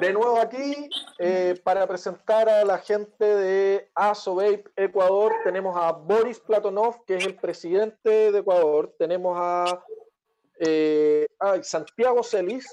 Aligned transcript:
de 0.00 0.12
nuevo 0.12 0.40
aquí 0.40 0.88
eh, 1.18 1.60
para 1.62 1.86
presentar 1.86 2.48
a 2.48 2.64
la 2.64 2.78
gente 2.78 3.24
de 3.24 3.90
ASOVAPE 3.94 4.64
Ecuador. 4.76 5.32
Tenemos 5.44 5.76
a 5.76 5.92
Boris 5.92 6.40
Platonov, 6.40 7.04
que 7.04 7.16
es 7.16 7.26
el 7.26 7.36
presidente 7.36 8.32
de 8.32 8.38
Ecuador. 8.38 8.94
Tenemos 8.98 9.36
a, 9.40 9.84
eh, 10.58 11.26
Santiago 11.62 12.22
Celis, 12.22 12.66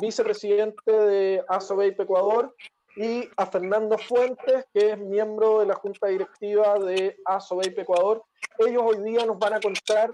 vicepresidente 0.00 0.92
de 0.92 1.44
ASOVAPE 1.48 2.02
Ecuador. 2.02 2.54
Y 2.96 3.28
a 3.36 3.46
Fernando 3.46 3.96
Fuentes, 3.96 4.66
que 4.74 4.90
es 4.90 4.98
miembro 4.98 5.60
de 5.60 5.66
la 5.66 5.74
junta 5.74 6.08
directiva 6.08 6.78
de 6.78 7.16
ASOVAPE 7.24 7.82
Ecuador. 7.82 8.24
Ellos 8.58 8.82
hoy 8.84 9.02
día 9.02 9.24
nos 9.24 9.38
van 9.38 9.54
a 9.54 9.60
contar 9.60 10.10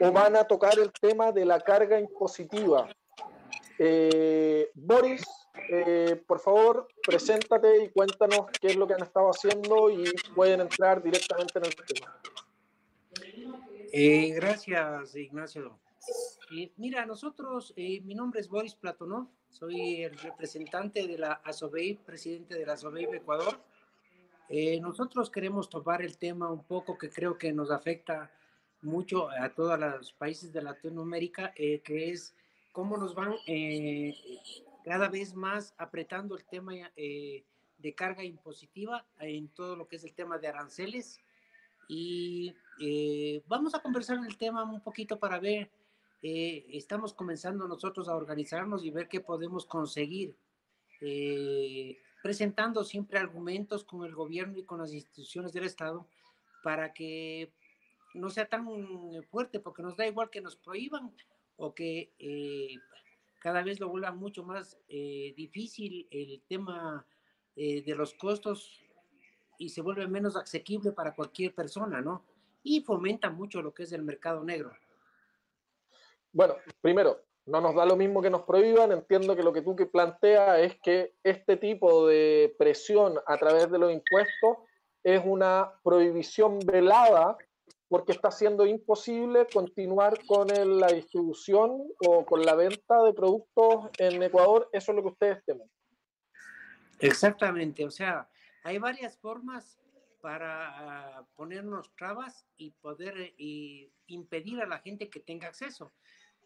o 0.00 0.12
van 0.12 0.36
a 0.36 0.44
tocar 0.44 0.78
el 0.78 0.90
tema 0.92 1.32
de 1.32 1.44
la 1.44 1.60
carga 1.60 1.98
impositiva 1.98 2.88
eh, 3.84 4.70
Boris, 4.74 5.24
eh, 5.68 6.22
por 6.24 6.38
favor, 6.38 6.86
preséntate 7.04 7.82
y 7.82 7.88
cuéntanos 7.88 8.46
qué 8.60 8.68
es 8.68 8.76
lo 8.76 8.86
que 8.86 8.94
han 8.94 9.02
estado 9.02 9.28
haciendo 9.28 9.90
y 9.90 10.04
pueden 10.36 10.60
entrar 10.60 11.02
directamente 11.02 11.58
en 11.58 11.64
el 11.64 11.74
tema. 11.74 12.20
Eh, 13.92 14.30
gracias, 14.34 15.16
Ignacio. 15.16 15.80
mira, 16.76 17.04
nosotros, 17.06 17.74
mi 17.76 18.14
nombre 18.14 18.40
es 18.40 18.48
Boris 18.48 18.76
Platonov, 18.76 19.26
soy 19.48 20.04
el 20.04 20.16
representante 20.16 21.08
de 21.08 21.18
la 21.18 21.32
ASOBEI, 21.32 21.96
presidente 21.96 22.56
de 22.56 22.64
la 22.64 22.74
ASOBEI 22.74 23.06
Ecuador. 23.16 23.58
nosotros 24.80 25.28
queremos 25.28 25.68
tomar 25.68 26.02
el 26.02 26.18
tema 26.18 26.52
un 26.52 26.62
poco 26.62 26.96
que 26.96 27.10
creo 27.10 27.36
que 27.36 27.52
nos 27.52 27.72
afecta 27.72 28.30
mucho 28.80 29.28
a 29.28 29.48
todos 29.52 29.76
los 29.76 30.12
países 30.12 30.52
de 30.52 30.62
Latinoamérica, 30.62 31.52
que 31.52 32.10
es 32.10 32.36
cómo 32.72 32.96
nos 32.96 33.14
van 33.14 33.34
eh, 33.46 34.14
cada 34.84 35.08
vez 35.08 35.34
más 35.34 35.74
apretando 35.78 36.36
el 36.36 36.44
tema 36.44 36.72
eh, 36.96 37.44
de 37.78 37.94
carga 37.94 38.24
impositiva 38.24 39.06
en 39.20 39.48
todo 39.48 39.76
lo 39.76 39.86
que 39.86 39.96
es 39.96 40.04
el 40.04 40.14
tema 40.14 40.38
de 40.38 40.48
aranceles. 40.48 41.20
Y 41.88 42.54
eh, 42.80 43.42
vamos 43.46 43.74
a 43.74 43.82
conversar 43.82 44.16
en 44.16 44.24
el 44.24 44.38
tema 44.38 44.64
un 44.64 44.80
poquito 44.80 45.18
para 45.18 45.38
ver, 45.38 45.70
estamos 46.22 47.12
comenzando 47.12 47.66
nosotros 47.66 48.08
a 48.08 48.14
organizarnos 48.14 48.84
y 48.84 48.90
ver 48.90 49.08
qué 49.08 49.20
podemos 49.20 49.66
conseguir, 49.66 50.36
presentando 52.22 52.84
siempre 52.84 53.18
argumentos 53.18 53.82
con 53.82 54.04
el 54.04 54.14
gobierno 54.14 54.56
y 54.56 54.64
con 54.64 54.78
las 54.78 54.92
instituciones 54.92 55.52
del 55.52 55.64
Estado 55.64 56.06
para 56.62 56.92
que 56.92 57.52
no 58.14 58.30
sea 58.30 58.48
tan 58.48 58.68
fuerte, 59.32 59.58
porque 59.58 59.82
nos 59.82 59.96
da 59.96 60.06
igual 60.06 60.30
que 60.30 60.40
nos 60.40 60.54
prohíban 60.54 61.12
o 61.62 61.74
que 61.74 62.12
eh, 62.18 62.76
cada 63.38 63.62
vez 63.62 63.78
lo 63.78 63.88
vuelva 63.88 64.10
mucho 64.10 64.42
más 64.42 64.76
eh, 64.88 65.32
difícil 65.36 66.08
el 66.10 66.42
tema 66.48 67.06
eh, 67.54 67.82
de 67.82 67.94
los 67.94 68.14
costos 68.14 68.80
y 69.58 69.68
se 69.68 69.80
vuelve 69.80 70.08
menos 70.08 70.36
asequible 70.36 70.90
para 70.90 71.14
cualquier 71.14 71.54
persona, 71.54 72.00
¿no? 72.00 72.24
Y 72.64 72.80
fomenta 72.80 73.30
mucho 73.30 73.62
lo 73.62 73.72
que 73.72 73.84
es 73.84 73.92
el 73.92 74.02
mercado 74.02 74.42
negro. 74.42 74.72
Bueno, 76.32 76.56
primero, 76.80 77.20
no 77.46 77.60
nos 77.60 77.74
da 77.76 77.86
lo 77.86 77.96
mismo 77.96 78.22
que 78.22 78.30
nos 78.30 78.42
prohíban. 78.42 78.90
Entiendo 78.90 79.36
que 79.36 79.42
lo 79.44 79.52
que 79.52 79.62
tú 79.62 79.76
que 79.76 79.86
planteas 79.86 80.58
es 80.60 80.80
que 80.80 81.14
este 81.22 81.56
tipo 81.56 82.08
de 82.08 82.54
presión 82.58 83.20
a 83.26 83.36
través 83.36 83.70
de 83.70 83.78
los 83.78 83.92
impuestos 83.92 84.58
es 85.04 85.22
una 85.24 85.72
prohibición 85.84 86.58
velada 86.60 87.36
porque 87.92 88.12
está 88.12 88.30
siendo 88.30 88.64
imposible 88.64 89.46
continuar 89.52 90.24
con 90.24 90.48
la 90.48 90.86
distribución 90.86 91.82
o 91.98 92.24
con 92.24 92.42
la 92.42 92.54
venta 92.54 93.02
de 93.02 93.12
productos 93.12 93.90
en 93.98 94.22
Ecuador. 94.22 94.66
Eso 94.72 94.92
es 94.92 94.96
lo 94.96 95.02
que 95.02 95.08
ustedes 95.08 95.44
temen. 95.44 95.70
Exactamente, 97.00 97.84
o 97.84 97.90
sea, 97.90 98.30
hay 98.64 98.78
varias 98.78 99.18
formas 99.18 99.78
para 100.22 101.18
ah, 101.18 101.26
ponernos 101.36 101.94
trabas 101.94 102.46
y 102.56 102.70
poder 102.70 103.34
impedir 104.06 104.62
a 104.62 104.66
la 104.66 104.78
gente 104.78 105.10
que 105.10 105.20
tenga 105.20 105.48
acceso. 105.48 105.92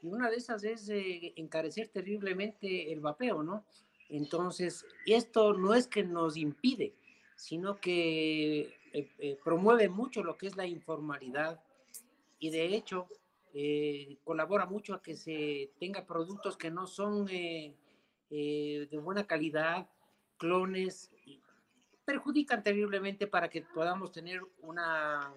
Y 0.02 0.08
una 0.08 0.28
de 0.28 0.38
esas 0.38 0.64
es 0.64 0.88
eh, 0.88 1.32
encarecer 1.36 1.90
terriblemente 1.90 2.92
el 2.92 2.98
vapeo, 2.98 3.44
¿no? 3.44 3.64
Entonces, 4.08 4.84
esto 5.06 5.52
no 5.52 5.74
es 5.74 5.86
que 5.86 6.02
nos 6.02 6.36
impide, 6.36 6.96
sino 7.36 7.76
que 7.76 8.75
eh, 8.92 9.08
eh, 9.18 9.38
promueve 9.42 9.88
mucho 9.88 10.22
lo 10.22 10.36
que 10.36 10.46
es 10.46 10.56
la 10.56 10.66
informalidad 10.66 11.62
y 12.38 12.50
de 12.50 12.74
hecho 12.74 13.08
eh, 13.54 14.18
colabora 14.24 14.66
mucho 14.66 14.94
a 14.94 15.02
que 15.02 15.16
se 15.16 15.72
tenga 15.78 16.06
productos 16.06 16.56
que 16.56 16.70
no 16.70 16.86
son 16.86 17.26
de 17.26 17.76
buena 19.02 19.26
calidad, 19.26 19.88
clones, 20.36 21.10
perjudican 22.04 22.62
terriblemente 22.62 23.26
para 23.26 23.48
que 23.48 23.62
podamos 23.62 24.12
tener 24.12 24.40
una, 24.60 25.34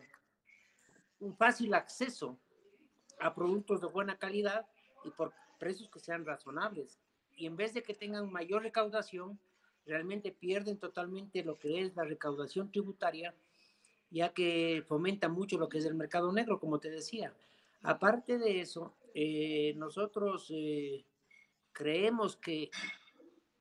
un 1.20 1.36
fácil 1.36 1.74
acceso 1.74 2.40
a 3.20 3.34
productos 3.34 3.81
de 3.81 3.88
buena 3.88 4.18
calidad 4.18 4.68
y 5.04 5.10
por 5.12 5.34
precios 5.60 5.90
que 5.90 6.00
sean 6.00 6.26
razonables. 6.26 7.00
Y 7.36 7.46
en 7.46 7.56
vez 7.56 7.74
de 7.74 7.84
que 7.84 7.94
tengan 7.94 8.31
mayor 8.31 8.64
recaudación, 8.64 9.40
realmente 9.89 10.31
pierden 10.31 10.77
totalmente 10.77 11.44
lo 11.44 11.57
que 11.57 11.81
es 11.81 11.95
la 11.95 12.05
recaudación 12.05 12.72
tributaria 12.72 13.35
ya 14.11 14.33
que 14.33 14.83
fomenta 14.88 15.29
mucho 15.29 15.57
lo 15.57 15.69
que 15.69 15.77
es 15.77 15.85
el 15.85 15.95
mercado 15.95 16.31
negro, 16.31 16.59
como 16.59 16.79
te 16.79 16.89
decía. 16.89 17.33
Aparte 17.81 18.38
de 18.38 18.59
eso, 18.59 18.95
eh, 19.13 19.73
nosotros 19.77 20.47
eh, 20.50 21.05
creemos 21.72 22.35
que 22.35 22.72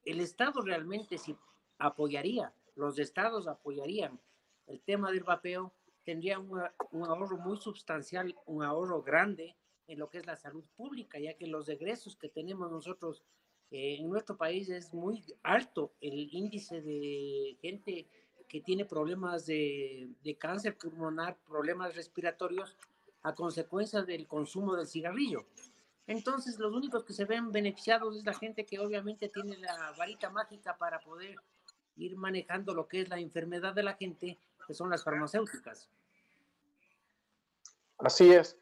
el 0.05 0.21
Estado 0.21 0.63
realmente 0.63 1.19
si 1.19 1.37
apoyaría, 1.79 2.53
los 2.75 2.99
estados 2.99 3.47
apoyarían 3.47 4.19
el 4.67 4.81
tema 4.81 5.11
del 5.11 5.25
vapeo, 5.25 5.73
tendría 6.05 6.39
un, 6.39 6.61
ahorro 7.07 7.37
muy 7.39 7.59
sustancial, 7.59 8.35
un 8.47 8.63
ahorro 8.63 9.03
grande 9.03 9.57
en 9.87 9.99
lo 9.99 10.09
que 10.09 10.19
es 10.19 10.27
la 10.27 10.37
salud 10.37 10.65
pública, 10.77 11.19
ya 11.19 11.35
que 11.35 11.47
los 11.47 11.69
egresos 11.69 12.17
que 12.17 12.29
tenemos 12.29 12.71
nosotros 12.71 13.23
eh, 13.71 13.97
en 13.99 14.09
nuestro 14.09 14.37
país 14.37 14.69
es 14.71 14.95
muy 14.95 15.25
alto 15.43 15.93
el 16.01 16.29
índice 16.33 16.81
de 16.81 17.57
gente 17.61 18.07
que 18.49 18.61
tiene 18.63 18.87
problemas 18.87 19.47
de, 19.47 20.37
cáncer 20.39 20.77
pulmonar, 20.77 21.37
problemas 21.47 21.95
respiratorios 21.95 22.75
a 23.23 23.35
consecuencia 23.35 24.03
del 24.03 24.27
consumo 24.27 24.75
del 24.75 24.87
cigarrillo. 24.87 25.45
Entonces, 26.07 26.59
los 26.59 26.75
únicos 26.75 27.05
que 27.05 27.13
se 27.13 27.27
ven 27.27 27.53
beneficiados 27.53 28.17
es 28.17 28.25
la 28.25 28.33
gente 28.33 28.65
que 28.65 28.79
obviamente 28.79 29.29
tiene 29.29 29.59
la 29.59 29.93
varita 29.99 30.31
mágica 30.31 30.79
para 30.79 30.99
poder 31.01 31.37
ir 31.97 32.17
manejando 32.17 32.73
lo 32.73 32.89
que 32.89 33.03
es 33.03 33.11
la 33.11 33.21
enfermedad 33.21 33.75
de 33.75 33.83
la 33.83 33.95
gente, 33.95 34.39
que 34.67 34.73
son 34.73 34.89
las 34.89 35.05
farmacéuticas. 35.05 35.91
Así 37.99 38.33
es. 38.33 38.57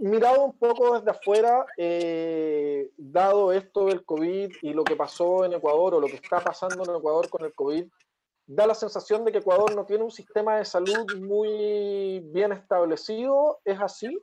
Mirado 0.00 0.44
un 0.44 0.56
poco 0.56 0.96
desde 0.96 1.10
afuera, 1.10 1.66
eh, 1.76 2.92
dado 2.96 3.52
esto 3.52 3.86
del 3.86 4.04
COVID 4.04 4.52
y 4.62 4.72
lo 4.72 4.84
que 4.84 4.94
pasó 4.94 5.44
en 5.44 5.54
Ecuador 5.54 5.94
o 5.94 6.00
lo 6.00 6.06
que 6.06 6.16
está 6.16 6.38
pasando 6.38 6.84
en 6.84 6.96
Ecuador 6.96 7.28
con 7.28 7.44
el 7.44 7.52
COVID, 7.52 7.84
da 8.46 8.66
la 8.66 8.76
sensación 8.76 9.24
de 9.24 9.32
que 9.32 9.38
Ecuador 9.38 9.74
no 9.74 9.84
tiene 9.86 10.04
un 10.04 10.12
sistema 10.12 10.56
de 10.56 10.64
salud 10.64 11.16
muy 11.20 12.20
bien 12.32 12.52
establecido. 12.52 13.60
¿Es 13.64 13.80
así? 13.80 14.16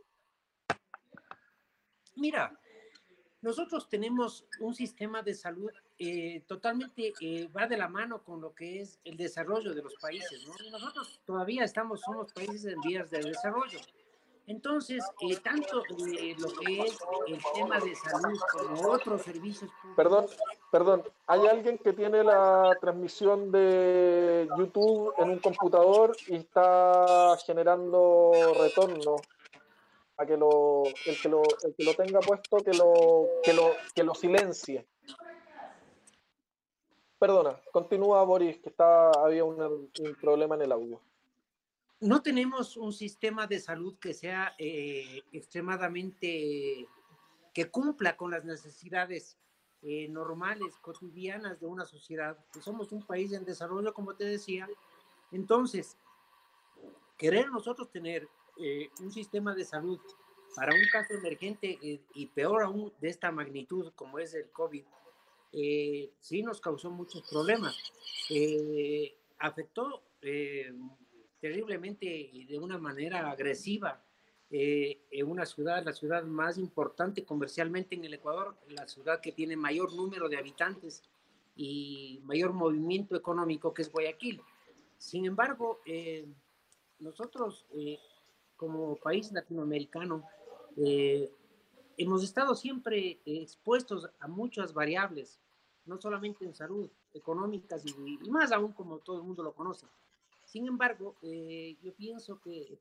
Mira, 2.16 2.58
nosotros 3.42 3.90
tenemos 3.90 4.48
un 4.62 4.74
sistema 4.74 5.22
de 5.24 5.34
salud 5.34 5.70
eh, 6.00 6.44
totalmente, 6.48 7.14
eh, 7.20 7.48
va 7.48 7.68
de 7.68 7.78
la 7.78 7.90
mano 7.90 8.24
con 8.24 8.40
lo 8.40 8.56
que 8.56 8.80
es 8.80 9.00
el 9.04 9.18
desarrollo 9.18 9.74
de 9.74 9.84
los 9.84 9.94
países. 9.96 10.48
Nosotros 10.72 11.22
todavía 11.26 11.66
estamos, 11.66 12.00
somos 12.00 12.32
países 12.32 12.66
en 12.66 12.80
vías 12.80 13.10
de 13.12 13.20
desarrollo. 13.20 13.80
Entonces, 14.48 15.04
eh, 15.22 15.38
tanto 15.38 15.82
eh, 16.20 16.36
lo 16.38 16.48
que 16.50 16.82
es 16.82 17.00
el 17.28 17.40
tema 17.56 17.80
de 17.80 17.96
salud 17.96 18.40
como 18.52 18.92
otros 18.92 19.24
servicios 19.24 19.72
públicos. 19.82 19.96
Perdón, 19.96 20.26
perdón, 20.72 21.04
hay 21.26 21.48
alguien 21.48 21.80
que 21.80 21.94
tiene 21.94 22.24
la 22.24 22.78
transmisión 22.80 23.52
de 23.52 24.48
YouTube 24.56 25.14
en 25.18 25.32
un 25.32 25.40
computador 25.40 26.16
y 26.28 26.36
está 26.36 27.36
generando 27.46 28.32
retorno. 28.60 29.16
A 30.18 30.26
que 30.26 30.38
lo, 30.38 30.84
el 31.08 31.22
que 31.22 31.28
lo, 31.28 31.42
el 31.42 31.76
que 31.76 31.84
lo 31.84 31.94
tenga 31.94 32.22
puesto, 32.22 32.58
que 32.58 32.72
lo, 32.72 33.28
que 33.44 33.52
lo, 33.52 33.72
que 33.94 34.04
lo 34.04 34.16
silencie. 34.16 34.88
Perdona, 37.20 37.60
continúa 37.74 38.24
Boris, 38.24 38.58
que 38.60 38.70
está, 38.70 39.10
había 39.12 39.44
un 39.44 39.92
problema 40.22 40.56
en 40.56 40.62
el 40.62 40.72
audio 40.72 41.02
no 42.02 42.22
tenemos 42.22 42.78
un 42.78 42.94
sistema 42.94 43.48
de 43.48 43.60
salud 43.60 43.98
que 44.00 44.14
sea 44.14 44.54
eh, 44.58 45.24
extremadamente, 45.32 46.88
que 47.54 47.70
cumpla 47.72 48.18
con 48.18 48.32
las 48.32 48.44
necesidades 48.44 49.38
eh, 49.82 50.08
normales, 50.10 50.76
cotidianas 50.82 51.60
de 51.60 51.68
una 51.68 51.86
sociedad. 51.86 52.38
somos 52.62 52.92
un 52.92 53.04
país 53.04 53.32
en 53.32 53.46
desarrollo, 53.46 53.94
como 53.94 54.16
te 54.16 54.26
decía. 54.26 54.68
Entonces, 55.32 55.98
querer 57.18 57.50
nosotros 57.50 57.90
tener 57.92 58.28
eh, 58.58 58.90
un 59.00 59.12
sistema 59.12 59.56
de 59.56 59.64
salud 59.64 60.00
para 60.56 60.74
un 60.74 60.88
caso 60.92 61.14
emergente 61.14 61.78
y 61.82 62.26
peor 62.28 62.64
aún 62.64 62.94
de 63.02 63.10
esta 63.10 63.30
magnitud 63.30 63.92
como 63.94 64.20
es 64.20 64.34
el 64.34 64.50
COVID, 64.52 64.86
sí 65.52 66.44
nos 66.44 66.62
causó 66.62 66.90
muchos 66.92 67.30
problemas. 67.30 67.76
Afectó 69.38 70.02
terriblemente 71.40 72.06
y 72.06 72.46
de 72.46 72.58
una 72.58 72.78
manera 72.78 73.30
agresiva 73.30 74.02
en 74.50 75.30
una 75.30 75.46
ciudad, 75.46 75.84
la 75.84 75.92
ciudad 75.92 76.24
más 76.24 76.58
importante 76.58 77.26
comercialmente 77.26 77.96
en 77.96 78.06
el 78.06 78.14
Ecuador, 78.14 78.56
la 78.70 78.88
ciudad 78.88 79.20
que 79.20 79.32
tiene 79.32 79.58
mayor 79.58 79.94
número 79.94 80.30
de 80.30 80.38
habitantes 80.38 81.04
y 81.56 82.22
mayor 82.24 82.54
movimiento 82.54 83.16
económico 83.16 83.74
que 83.74 83.82
es 83.82 83.92
Guayaquil. 83.92 84.42
Sin 84.98 85.26
embargo, 85.26 85.82
nosotros 87.00 87.66
como 88.56 88.96
país 88.96 89.32
latinoamericano 89.32 90.24
hemos 91.98 92.24
estado 92.24 92.56
siempre 92.56 93.20
expuestos 93.26 94.10
a 94.20 94.28
muchas 94.28 94.74
variables 94.74 95.40
no 95.86 96.00
solamente 96.00 96.46
en 96.46 96.54
salud, 96.54 96.90
económicas 97.14 97.86
y, 97.86 98.30
más 98.30 98.52
aún 98.52 98.74
como 98.74 99.00
todo 99.00 99.18
el 99.18 99.24
mundo 99.24 99.44
lo 99.44 99.54
conoce. 99.54 99.86
Sin 100.56 100.68
embargo, 100.68 101.18
eh, 101.22 101.76
yo 101.84 101.94
pienso 101.96 102.40
que 102.40 102.80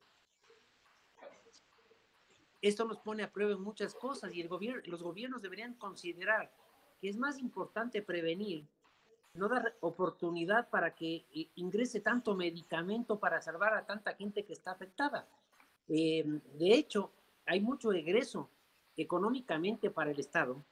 esto 2.63 2.85
nos 2.85 3.01
pone 3.01 3.25
a 3.25 3.33
prueba 3.33 3.55
en 3.55 3.61
muchas 3.61 3.97
cosas 3.97 4.33
y 4.33 4.45
los 4.45 5.03
gobiernos 5.03 5.43
deberían 5.43 5.75
considerar 5.75 6.53
que 7.01 7.09
es 7.09 7.17
más 7.17 7.37
importante 7.41 8.01
prevenir, 8.01 8.65
no 9.35 9.49
dar 9.49 9.75
oportunidad 9.81 10.71
para 10.71 10.95
que 10.95 11.25
eh, 11.35 11.49
ingrese 11.57 11.99
tanto 11.99 12.37
medicamento 12.37 13.19
para 13.19 13.43
salvar 13.43 13.75
a 13.75 13.85
tanta 13.85 14.15
gente 14.15 14.45
que 14.45 14.53
está 14.53 14.71
afectada. 14.71 15.27
Eh, 15.89 16.23
de 16.57 16.75
hecho, 16.75 17.11
hay 17.45 17.61
mucho 17.61 17.93
egreso 17.93 18.49
económicamente 18.97 19.91
para 19.91 20.13
el 20.13 20.21
Estado 20.21 20.65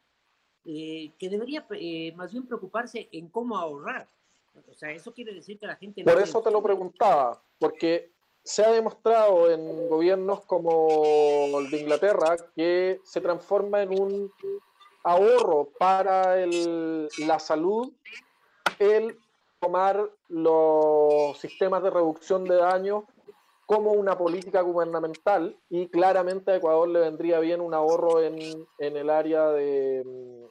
que 0.63 1.29
debería 1.29 1.67
más 2.15 2.31
bien 2.31 2.47
preocuparse 2.47 3.09
en 3.11 3.29
cómo 3.29 3.57
ahorrar. 3.57 4.09
O 4.69 4.75
sea, 4.75 4.91
eso 4.91 5.13
quiere 5.13 5.35
decir 5.35 5.59
que 5.59 5.67
la 5.67 5.77
gente... 5.77 6.05
Por 6.05 6.21
eso 6.21 6.43
te 6.43 6.51
lo 6.51 6.63
preguntaba, 6.63 7.43
porque 7.59 8.13
se 8.43 8.65
ha 8.65 8.71
demostrado 8.71 9.51
en 9.51 9.89
gobiernos 9.89 10.45
como 10.45 11.59
el 11.61 11.71
de 11.71 11.81
Inglaterra 11.81 12.37
que 12.55 13.01
se 13.05 13.21
transforma 13.21 13.83
en 13.83 14.01
un 14.01 14.33
ahorro 15.05 15.71
para 15.79 16.41
el, 16.43 17.09
la 17.19 17.39
salud 17.39 17.93
el 18.79 19.17
tomar 19.61 20.11
los 20.29 21.39
sistemas 21.39 21.83
de 21.83 21.91
reducción 21.91 22.45
de 22.45 22.57
daños 22.57 23.05
como 23.65 23.93
una 23.93 24.19
política 24.19 24.61
gubernamental 24.61 25.57
y 25.71 25.89
claramente 25.89 26.51
a 26.51 26.57
Ecuador 26.57 26.89
le 26.89 27.01
vendría 27.01 27.39
bien 27.39 27.61
un 27.61 27.73
ahorro 27.73 28.21
en, 28.21 28.67
en 28.79 28.97
el 28.97 29.09
área 29.09 29.49
de, 29.51 30.05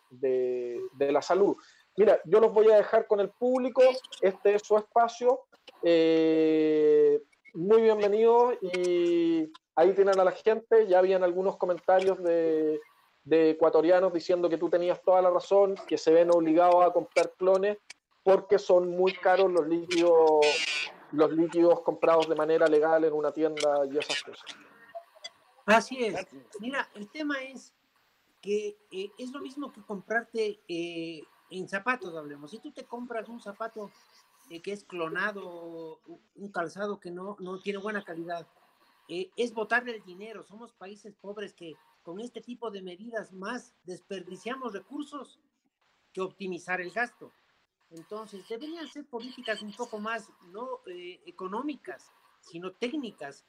de, 0.10 1.12
la 1.12 1.22
salud. 1.22 1.58
Mira, 2.02 2.20
yo 2.26 2.40
los 2.40 2.52
voy 2.52 2.68
a 2.72 2.78
dejar 2.78 3.06
con 3.06 3.20
el 3.20 3.30
público, 3.30 3.84
este 4.22 4.56
es 4.56 4.64
su 4.64 4.76
espacio. 4.76 5.42
Eh, 5.84 7.22
muy 7.54 7.84
bienvenidos 7.84 8.56
y 8.60 9.54
ahí 9.76 9.94
tienen 9.94 10.20
a 10.20 10.24
la 10.24 10.32
gente, 10.32 10.88
ya 10.88 10.98
habían 10.98 11.24
algunos 11.24 11.58
comentarios 11.58 12.18
de, 12.24 12.82
de 13.24 13.52
ecuatorianos 13.52 14.12
diciendo 14.12 14.50
que 14.50 14.58
tú 14.58 14.68
tenías 14.68 15.00
toda 15.04 15.22
la 15.22 15.30
razón, 15.30 15.76
que 15.88 16.00
se 16.00 16.12
ven 16.12 16.32
obligados 16.32 16.84
a 16.84 16.92
comprar 16.92 17.34
clones 17.38 17.78
porque 18.24 18.58
son 18.58 18.90
muy 18.90 19.14
caros 19.14 19.52
los 19.52 19.68
líquidos 19.68 20.44
los 21.12 21.32
líquidos 21.32 21.82
comprados 21.82 22.28
de 22.28 22.34
manera 22.34 22.66
legal 22.66 23.04
en 23.04 23.14
una 23.14 23.32
tienda 23.32 23.86
y 23.86 24.00
esas 24.00 24.24
cosas. 24.24 24.50
Así 25.68 26.04
es. 26.04 26.16
Mira, 26.60 26.90
el 26.96 27.08
tema 27.10 27.44
es 27.44 27.76
que 28.42 28.76
eh, 28.90 29.12
es 29.20 29.32
lo 29.32 29.40
mismo 29.40 29.72
que 29.72 29.84
comprarte 29.84 30.60
eh, 30.68 31.22
en 31.52 31.70
zapatos, 31.70 32.16
hablemos. 32.16 32.52
Si 32.52 32.60
tú 32.60 32.72
te 32.72 32.86
compras 32.86 33.30
un 33.30 33.40
zapato 33.40 33.92
eh, 34.50 34.62
que 34.62 34.74
es 34.74 34.84
clonado, 34.84 36.00
un 36.36 36.52
calzado 36.52 37.00
que 37.00 37.12
no, 37.12 37.38
no 37.40 37.60
tiene 37.60 37.80
buena 37.80 38.04
calidad, 38.04 38.48
es 39.08 39.54
botarle 39.54 39.98
el 39.98 40.04
dinero. 40.04 40.42
Somos 40.44 40.72
países 40.72 41.14
pobres 41.16 41.54
que 41.54 41.76
con 42.02 42.22
este 42.22 42.40
tipo 42.40 42.72
de 42.72 42.82
medidas 42.82 43.34
más 43.34 43.74
desperdiciamos 43.84 44.74
recursos 44.74 45.40
que 46.14 46.22
optimizar 46.22 46.80
el 46.80 46.92
gasto. 46.92 47.32
Entonces, 47.90 48.48
deberían 48.48 48.88
ser 48.88 49.06
políticas 49.06 49.62
un 49.62 49.74
poco 49.74 50.00
más, 50.00 50.32
no 50.54 50.80
económicas, 51.26 52.10
sino 52.42 52.72
técnicas. 52.72 53.46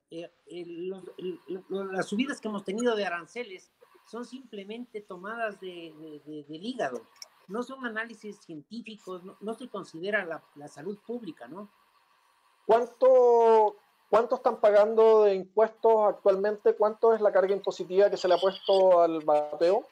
las 1.69 2.09
subidas 2.09 2.41
que 2.41 2.49
hemos 2.49 2.65
tenido 2.65 2.97
de 2.97 3.07
aranceles 3.07 3.71
son 4.07 4.25
simplemente 4.25 5.01
tomadas 5.01 5.61
de, 5.61 6.45
del 6.49 6.67
hígado, 6.67 7.07
no 7.53 7.63
son 7.63 7.85
análisis 7.85 8.39
científicos, 8.39 9.23
no, 9.41 9.55
se 9.55 9.69
considera 9.69 10.43
la, 10.55 10.69
salud 10.69 10.99
pública, 10.99 11.47
¿no? 11.47 11.69
¿Cuánto, 12.65 13.77
¿Cuánto 14.09 14.37
están 14.37 14.59
pagando 14.59 15.25
de 15.25 15.35
impuestos 15.35 15.93
actualmente? 16.09 16.75
¿Cuánto 16.75 17.13
es 17.13 17.21
la 17.21 17.31
carga 17.31 17.55
impositiva 17.55 18.09
que 18.09 18.17
se 18.17 18.27
le 18.27 18.35
ha 18.35 18.39
puesto 18.39 19.03
al 19.03 19.23
bateo? 19.23 19.87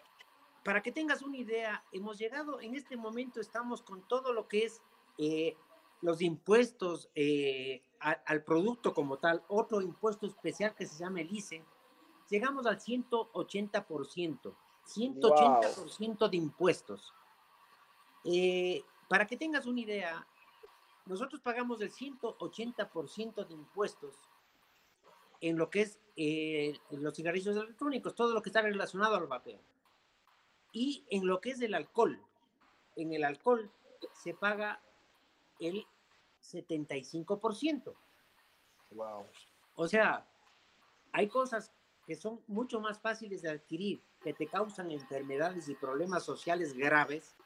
Para 0.65 0.83
que 0.83 0.91
tengas 0.91 1.21
una 1.23 1.37
idea, 1.37 1.85
hemos 1.93 2.19
llegado, 2.19 2.61
en 2.61 2.75
este 2.75 2.97
momento 2.97 3.41
estamos 3.41 3.83
con 3.83 4.03
todo 4.09 4.33
lo 4.33 4.49
que 4.49 4.65
es 4.65 4.81
eh, 5.19 5.55
los 6.01 6.23
impuestos 6.23 7.11
eh, 7.15 7.83
al 7.99 8.43
producto 8.43 8.95
como 8.95 9.19
tal, 9.19 9.45
otro 9.49 9.83
impuesto 9.83 10.27
especial 10.27 10.75
que 10.75 10.87
se 10.87 10.99
llama 10.99 11.21
el 11.21 11.31
ICE, 11.31 11.62
llegamos 12.31 12.65
al 12.65 12.79
180%, 12.79 14.55
180% 14.87 16.31
de 16.31 16.37
impuestos. 16.39 17.12
Eh, 18.25 18.82
para 19.08 19.26
que 19.26 19.37
tengas 19.37 19.67
una 19.67 19.81
idea, 19.81 20.26
nosotros 21.06 21.40
pagamos 21.40 21.81
el 21.81 21.90
180% 21.90 23.46
de 23.46 23.55
impuestos 23.55 24.17
en 25.40 25.56
lo 25.56 25.70
que 25.70 25.82
es 25.82 25.99
eh, 26.17 26.78
los 26.90 27.14
cigarrillos 27.14 27.56
electrónicos, 27.56 28.14
todo 28.14 28.34
lo 28.34 28.43
que 28.43 28.50
está 28.50 28.62
relacionado 28.62 29.17
al 29.17 29.26
vapeo. 29.26 29.61
Y 30.72 31.05
en 31.11 31.26
lo 31.26 31.40
que 31.40 31.50
es 31.50 31.61
el 31.61 31.75
alcohol, 31.75 32.22
en 32.96 33.12
el 33.12 33.25
alcohol 33.25 33.70
se 34.12 34.34
paga 34.34 34.82
el 35.58 35.87
75%. 36.43 37.94
Wow. 38.93 39.26
O 39.75 39.88
sea, 39.88 40.26
hay 41.12 41.28
cosas 41.28 41.73
que 42.06 42.16
son 42.16 42.40
mucho 42.46 42.81
más 42.81 43.00
fáciles 43.00 43.43
de 43.43 43.50
adquirir, 43.50 44.02
que 44.20 44.34
te 44.34 44.46
causan 44.46 44.90
enfermedades 44.90 45.69
y 45.69 45.75
problemas 45.75 46.25
sociales 46.25 46.75
graves, 46.75 47.37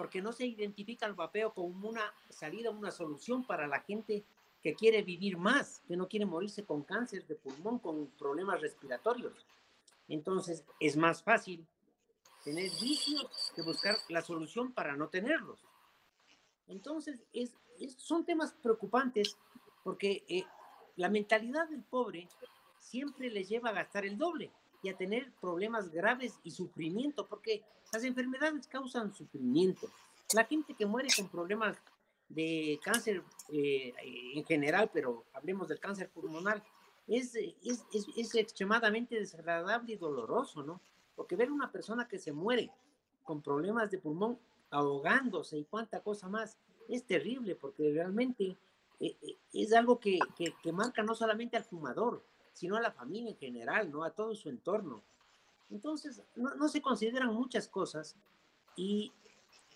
porque 0.00 0.22
no 0.22 0.32
se 0.32 0.46
identifica 0.46 1.04
el 1.04 1.12
vapeo 1.12 1.52
como 1.52 1.86
una 1.86 2.10
salida, 2.30 2.70
una 2.70 2.90
solución 2.90 3.44
para 3.44 3.66
la 3.66 3.80
gente 3.80 4.24
que 4.62 4.74
quiere 4.74 5.02
vivir 5.02 5.36
más, 5.36 5.82
que 5.86 5.94
no 5.94 6.08
quiere 6.08 6.24
morirse 6.24 6.64
con 6.64 6.84
cáncer 6.84 7.26
de 7.26 7.34
pulmón, 7.34 7.78
con 7.80 8.06
problemas 8.18 8.62
respiratorios. 8.62 9.44
Entonces 10.08 10.64
es 10.80 10.96
más 10.96 11.22
fácil 11.22 11.66
tener 12.42 12.70
vicios 12.80 13.52
que 13.54 13.60
buscar 13.60 13.94
la 14.08 14.22
solución 14.22 14.72
para 14.72 14.96
no 14.96 15.08
tenerlos. 15.08 15.58
Entonces 16.66 17.20
es, 17.34 17.52
son 17.98 18.24
temas 18.24 18.54
preocupantes 18.54 19.36
porque 19.84 20.24
eh, 20.30 20.46
la 20.96 21.10
mentalidad 21.10 21.68
del 21.68 21.82
pobre 21.82 22.26
siempre 22.78 23.28
les 23.28 23.50
lleva 23.50 23.68
a 23.68 23.74
gastar 23.74 24.06
el 24.06 24.16
doble 24.16 24.50
y 24.82 24.88
a 24.88 24.96
tener 24.96 25.32
problemas 25.40 25.90
graves 25.90 26.38
y 26.42 26.50
sufrimiento, 26.50 27.26
porque 27.26 27.62
las 27.92 28.04
enfermedades 28.04 28.66
causan 28.66 29.12
sufrimiento. 29.12 29.88
La 30.34 30.44
gente 30.44 30.74
que 30.74 30.86
muere 30.86 31.08
con 31.16 31.28
problemas 31.28 31.76
de 32.28 32.78
cáncer 32.82 33.22
eh, 33.52 33.92
en 34.34 34.44
general, 34.44 34.90
pero 34.92 35.24
hablemos 35.32 35.68
del 35.68 35.80
cáncer 35.80 36.08
pulmonar, 36.08 36.62
es, 37.08 37.34
es, 37.34 37.84
es, 38.16 38.34
extremadamente 38.36 39.16
desagradable 39.16 39.94
y 39.94 39.96
doloroso, 39.96 40.62
¿no? 40.62 40.80
Porque 41.16 41.34
ver 41.34 41.50
una 41.50 41.72
persona 41.72 42.06
que 42.06 42.20
se 42.20 42.32
muere 42.32 42.70
con 43.24 43.42
problemas 43.42 43.90
de 43.90 43.98
pulmón 43.98 44.38
ahogándose 44.70 45.58
y 45.58 45.64
cuánta 45.64 46.00
cosa 46.00 46.28
más, 46.28 46.56
es 46.88 47.04
terrible 47.04 47.56
porque 47.56 47.90
realmente 47.92 48.56
eh, 49.00 49.16
eh, 49.22 49.36
es 49.52 49.72
algo 49.72 49.98
que, 49.98 50.20
que, 50.36 50.54
que 50.62 50.72
marca 50.72 51.02
no 51.02 51.16
solamente 51.16 51.56
al 51.56 51.64
fumador, 51.64 52.22
sino 52.52 52.76
a 52.76 52.80
la 52.80 52.92
familia 52.92 53.30
en 53.30 53.36
general, 53.36 53.90
¿no? 53.90 54.04
A 54.04 54.10
todo 54.10 54.34
su 54.34 54.48
entorno. 54.48 55.02
Entonces, 55.70 56.22
no, 56.34 56.68
se 56.68 56.82
consideran 56.82 57.32
muchas 57.32 57.68
cosas 57.68 58.16
y 58.76 59.12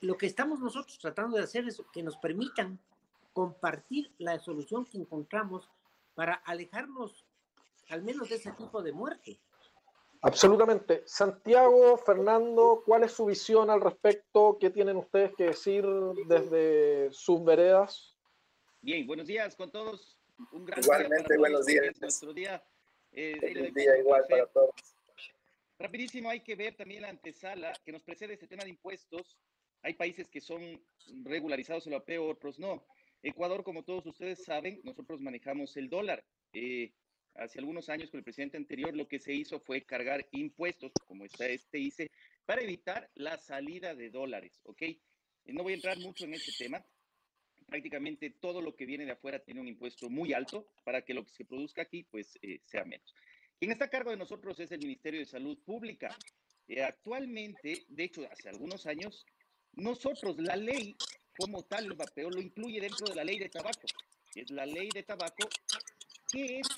lo 0.00 0.16
que 0.16 0.26
estamos 0.26 0.61
nosotros 0.61 0.99
tratando 0.99 1.37
de 1.37 1.45
hacer 1.45 1.66
es 1.69 1.83
que 1.93 2.02
nos 2.02 2.16
permitan 2.16 2.78
compartir 3.33 4.11
la 4.19 4.38
solución 4.38 4.85
que 4.85 4.99
encontramos 4.99 5.69
para 6.14 6.35
alejarnos 6.35 7.25
al 7.88 8.02
menos 8.02 8.28
de 8.28 8.37
ese 8.37 8.52
tipo 8.52 8.83
de 8.83 8.93
muerte. 8.93 9.38
Absolutamente. 10.23 11.02
Santiago, 11.07 11.99
Fernando, 11.99 12.83
¿cuál 12.87 13.04
es 13.04 13.12
su 13.12 13.26
visión 13.26 13.69
al 13.69 13.81
respecto? 13.81 14.57
¿Qué 14.59 14.71
tienen 14.71 14.97
ustedes 14.97 15.35
que 15.37 15.45
decir 15.45 15.85
desde 16.26 17.12
sus 17.12 17.45
veredas? 17.45 18.16
Bien, 18.81 19.07
buenos 19.07 19.26
días 19.26 19.54
con 19.54 19.71
todos. 19.71 20.13
Un 20.53 20.64
gran 20.64 20.83
Igualmente, 20.83 21.37
buenos 21.38 21.67
días. 21.67 22.00
Nuestro 22.00 22.33
día 22.33 22.62
eh, 23.12 23.71
día 23.73 23.99
igual 23.99 24.25
para 24.29 24.47
todos. 24.47 24.75
Rapidísimo, 25.79 26.31
hay 26.31 26.41
que 26.41 26.57
ver 26.57 26.75
también 26.75 27.03
la 27.03 27.09
antesala 27.09 27.73
que 27.85 27.93
nos 27.93 28.03
precede 28.03 28.35
este 28.35 28.49
tema 28.49 28.64
de 28.64 28.71
impuestos. 28.71 29.38
Hay 29.83 29.95
países 29.95 30.29
que 30.29 30.41
son 30.41 30.83
regularizados 31.25 31.87
el 31.87 31.93
vapeo, 31.93 32.26
otros 32.26 32.59
no. 32.59 32.87
Ecuador, 33.23 33.62
como 33.62 33.85
todos 33.85 34.07
ustedes 34.07 34.45
saben, 34.45 34.81
nosotros 34.85 35.21
manejamos 35.21 35.76
el 35.76 35.88
dólar. 35.88 36.25
Eh, 36.53 36.93
hace 37.35 37.59
algunos 37.59 37.88
años 37.88 38.11
con 38.11 38.19
el 38.19 38.25
presidente 38.25 38.57
anterior 38.57 38.95
lo 38.95 39.09
que 39.09 39.19
se 39.19 39.33
hizo 39.33 39.61
fue 39.61 39.85
cargar 39.85 40.26
impuestos, 40.33 40.93
como 41.07 41.25
está 41.25 41.47
este 41.47 41.79
ICE, 41.79 42.11
para 42.47 42.62
evitar 42.62 43.11
la 43.14 43.38
salida 43.38 43.95
de 43.95 44.11
dólares, 44.11 44.61
¿ok? 44.64 44.83
No 45.47 45.62
voy 45.62 45.73
a 45.73 45.76
entrar 45.76 45.99
mucho 45.99 46.25
en 46.25 46.35
este 46.35 46.53
tema. 46.64 46.85
Prácticamente 47.66 48.30
todo 48.30 48.61
lo 48.61 48.75
que 48.76 48.87
viene 48.87 49.04
de 49.04 49.12
afuera 49.12 49.38
tiene 49.38 49.61
un 49.61 49.68
impuesto 49.68 50.09
muy 50.11 50.33
alto 50.33 50.68
para 50.85 51.02
que 51.02 51.14
lo 51.14 51.25
que 51.25 51.33
se 51.33 51.44
produzca 51.44 51.83
aquí, 51.83 52.04
pues, 52.04 52.38
eh, 52.42 52.61
sea 52.64 52.85
menos. 52.85 53.14
Quien 53.59 53.73
está 53.73 53.87
a 53.87 53.90
cargo 53.90 54.11
de 54.11 54.16
nosotros 54.16 54.59
es 54.61 54.71
el 54.73 54.80
Ministerio 54.80 55.21
de 55.21 55.26
Salud 55.26 55.59
Pública. 55.64 56.16
Eh, 56.68 56.83
actualmente, 56.83 57.85
de 57.88 58.04
hecho, 58.04 58.26
hace 58.30 58.49
algunos 58.49 58.87
años, 58.87 59.25
nosotros, 59.73 60.38
la 60.38 60.56
ley 60.56 60.97
como 61.37 61.64
tal, 61.64 61.87
el 61.87 61.94
vapeo 61.94 62.30
lo 62.30 62.40
incluye 62.40 62.80
dentro 62.80 63.06
de 63.06 63.14
la 63.14 63.25
ley 63.25 63.38
de 63.38 63.49
tabaco. 63.49 63.87
Es 64.35 64.50
la 64.50 64.66
ley 64.66 64.88
de 64.92 65.02
tabaco 65.02 65.49
que 66.30 66.59
es 66.59 66.68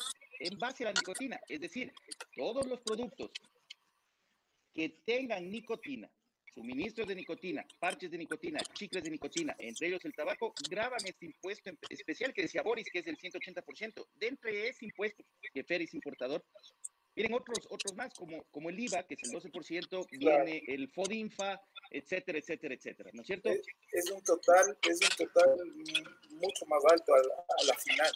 en 0.40 0.58
base 0.58 0.84
a 0.84 0.88
la 0.88 0.92
nicotina. 0.92 1.40
Es 1.48 1.60
decir, 1.60 1.92
todos 2.34 2.66
los 2.66 2.80
productos 2.80 3.30
que 4.74 4.90
tengan 5.04 5.50
nicotina, 5.50 6.10
suministros 6.56 7.06
de 7.06 7.14
nicotina, 7.14 7.66
parches 7.78 8.10
de 8.10 8.16
nicotina, 8.16 8.58
chicles 8.72 9.04
de 9.04 9.10
nicotina, 9.10 9.54
entre 9.58 9.88
ellos 9.88 10.02
el 10.06 10.14
tabaco, 10.14 10.54
graban 10.70 11.00
este 11.04 11.26
impuesto 11.26 11.70
especial 11.90 12.32
que 12.32 12.42
decía 12.42 12.62
Boris, 12.62 12.88
que 12.90 13.00
es 13.00 13.06
el 13.06 13.18
180%. 13.18 14.06
Dentro 14.14 14.50
de 14.50 14.68
ese 14.68 14.86
impuesto, 14.86 15.22
que 15.52 15.64
FER 15.64 15.82
es 15.82 15.92
importador, 15.92 16.42
vienen 17.14 17.34
otros, 17.34 17.58
otros 17.68 17.94
más, 17.94 18.14
como, 18.14 18.42
como 18.50 18.70
el 18.70 18.80
IVA, 18.80 19.02
que 19.02 19.14
es 19.14 19.22
el 19.24 19.32
12%, 19.32 20.06
viene 20.12 20.62
el 20.66 20.88
FODINFA, 20.88 21.60
etcétera, 21.90 22.38
etcétera, 22.38 22.74
etcétera, 22.74 23.10
¿no 23.12 23.20
es 23.20 23.26
cierto? 23.26 23.50
Es, 23.50 24.10
un 24.10 24.22
total, 24.22 24.78
es 24.88 24.98
un 25.02 25.26
total 25.26 25.58
mucho 26.30 26.66
más 26.66 26.82
alto 26.90 27.14
a 27.14 27.64
la, 27.66 27.74
final. 27.74 28.12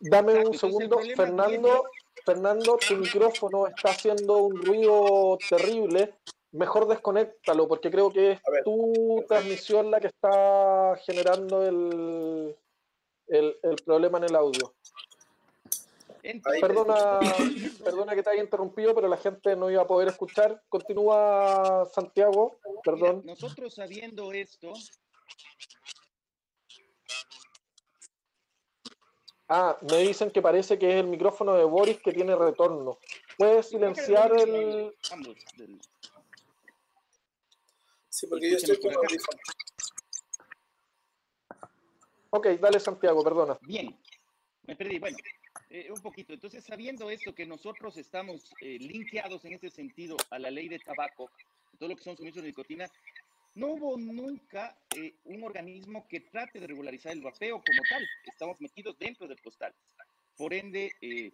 Dame 0.00 0.46
un 0.46 0.58
segundo, 0.58 0.98
Fernando. 1.14 1.84
Fernando, 2.24 2.76
tu 2.76 2.96
micrófono 2.96 3.68
está 3.68 3.90
haciendo 3.90 4.38
un 4.38 4.60
ruido 4.60 5.38
terrible. 5.48 6.14
Mejor 6.52 6.88
desconéctalo, 6.88 7.68
porque 7.68 7.90
creo 7.90 8.10
que 8.10 8.32
es 8.32 8.40
tu 8.64 9.24
transmisión 9.28 9.90
la 9.90 10.00
que 10.00 10.08
está 10.08 10.96
generando 11.04 11.66
el, 11.66 12.56
el, 13.28 13.56
el 13.62 13.76
problema 13.84 14.18
en 14.18 14.24
el 14.24 14.36
audio 14.36 14.74
perdona, 16.60 17.20
perdona 17.84 18.14
que 18.14 18.22
te 18.22 18.30
haya 18.30 18.42
interrumpido, 18.42 18.94
pero 18.94 19.08
la 19.08 19.16
gente 19.16 19.56
no 19.56 19.70
iba 19.70 19.82
a 19.82 19.86
poder 19.86 20.08
escuchar. 20.08 20.62
Continúa 20.68 21.86
Santiago, 21.92 22.58
perdón. 22.84 23.22
nosotros 23.24 23.74
sabiendo 23.74 24.32
esto. 24.32 24.72
Ah, 29.48 29.76
me 29.90 29.98
dicen 29.98 30.30
que 30.30 30.40
parece 30.40 30.78
que 30.78 30.90
es 30.90 30.96
el 30.96 31.08
micrófono 31.08 31.54
de 31.54 31.64
Boris 31.64 32.00
que 32.00 32.12
tiene 32.12 32.36
retorno. 32.36 32.98
¿Puedes 33.36 33.68
silenciar 33.68 34.32
el...? 34.38 34.94
Sí, 38.10 38.26
porque 38.26 38.50
yo 38.50 38.56
estoy 38.56 38.78
con 38.80 38.92
Ok, 42.32 42.46
dale 42.60 42.78
Santiago, 42.78 43.24
perdona. 43.24 43.58
Bien, 43.62 43.98
me 44.64 44.76
perdí. 44.76 44.98
Bueno, 44.98 45.16
eh, 45.68 45.90
un 45.90 46.00
poquito. 46.00 46.32
Entonces, 46.32 46.64
sabiendo 46.64 47.10
esto, 47.10 47.34
que 47.34 47.46
nosotros 47.46 47.96
estamos 47.96 48.52
eh, 48.60 48.78
linkeados 48.78 49.44
en 49.44 49.54
ese 49.54 49.70
sentido 49.70 50.16
a 50.30 50.38
la 50.38 50.50
ley 50.50 50.68
de 50.68 50.78
tabaco, 50.78 51.30
todo 51.78 51.88
lo 51.88 51.96
que 51.96 52.04
son 52.04 52.16
suministros 52.16 52.42
de 52.44 52.50
nicotina, 52.50 52.88
no 53.54 53.68
hubo 53.68 53.96
nunca 53.96 54.76
eh, 54.96 55.14
un 55.24 55.42
organismo 55.42 56.06
que 56.08 56.20
trate 56.20 56.60
de 56.60 56.66
regularizar 56.66 57.12
el 57.12 57.22
vapeo 57.22 57.62
como 57.64 57.82
tal. 57.88 58.06
Estamos 58.24 58.60
metidos 58.60 58.96
dentro 58.98 59.26
del 59.26 59.38
postal. 59.38 59.74
Por 60.36 60.54
ende, 60.54 60.92
eh, 61.00 61.32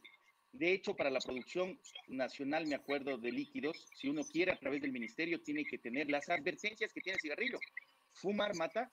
de 0.52 0.72
hecho, 0.72 0.94
para 0.94 1.10
la 1.10 1.20
producción 1.20 1.78
nacional, 2.08 2.66
me 2.66 2.74
acuerdo 2.74 3.18
de 3.18 3.30
líquidos, 3.30 3.86
si 3.94 4.08
uno 4.08 4.22
quiere 4.24 4.52
a 4.52 4.58
través 4.58 4.80
del 4.80 4.92
ministerio, 4.92 5.42
tiene 5.42 5.64
que 5.64 5.78
tener 5.78 6.10
las 6.10 6.28
advertencias 6.28 6.92
que 6.92 7.00
tiene 7.00 7.16
el 7.16 7.20
cigarrillo. 7.20 7.58
Fumar 8.12 8.54
mata, 8.56 8.90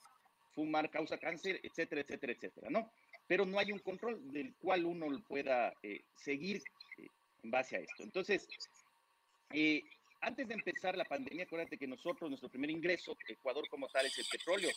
fumar 0.52 0.90
causa 0.90 1.18
cáncer, 1.18 1.60
etcétera, 1.62 2.02
etcétera, 2.02 2.32
etcétera, 2.32 2.68
¿no? 2.70 2.90
pero 3.26 3.46
no 3.46 3.58
hay 3.58 3.72
un 3.72 3.78
control 3.78 4.20
del 4.32 4.54
cual 4.56 4.84
uno 4.84 5.06
pueda 5.26 5.72
eh, 5.82 6.04
seguir 6.14 6.62
eh, 6.98 7.06
en 7.42 7.50
base 7.50 7.76
a 7.76 7.80
esto. 7.80 8.02
Entonces, 8.02 8.46
eh, 9.52 9.82
antes 10.20 10.48
de 10.48 10.54
empezar 10.54 10.96
la 10.96 11.04
pandemia, 11.04 11.44
acuérdate 11.44 11.78
que 11.78 11.86
nosotros, 11.86 12.30
nuestro 12.30 12.48
primer 12.48 12.70
ingreso, 12.70 13.16
Ecuador 13.28 13.64
como 13.68 13.88
tal, 13.88 14.06
es 14.06 14.18
el 14.18 14.26
petróleo, 14.30 14.70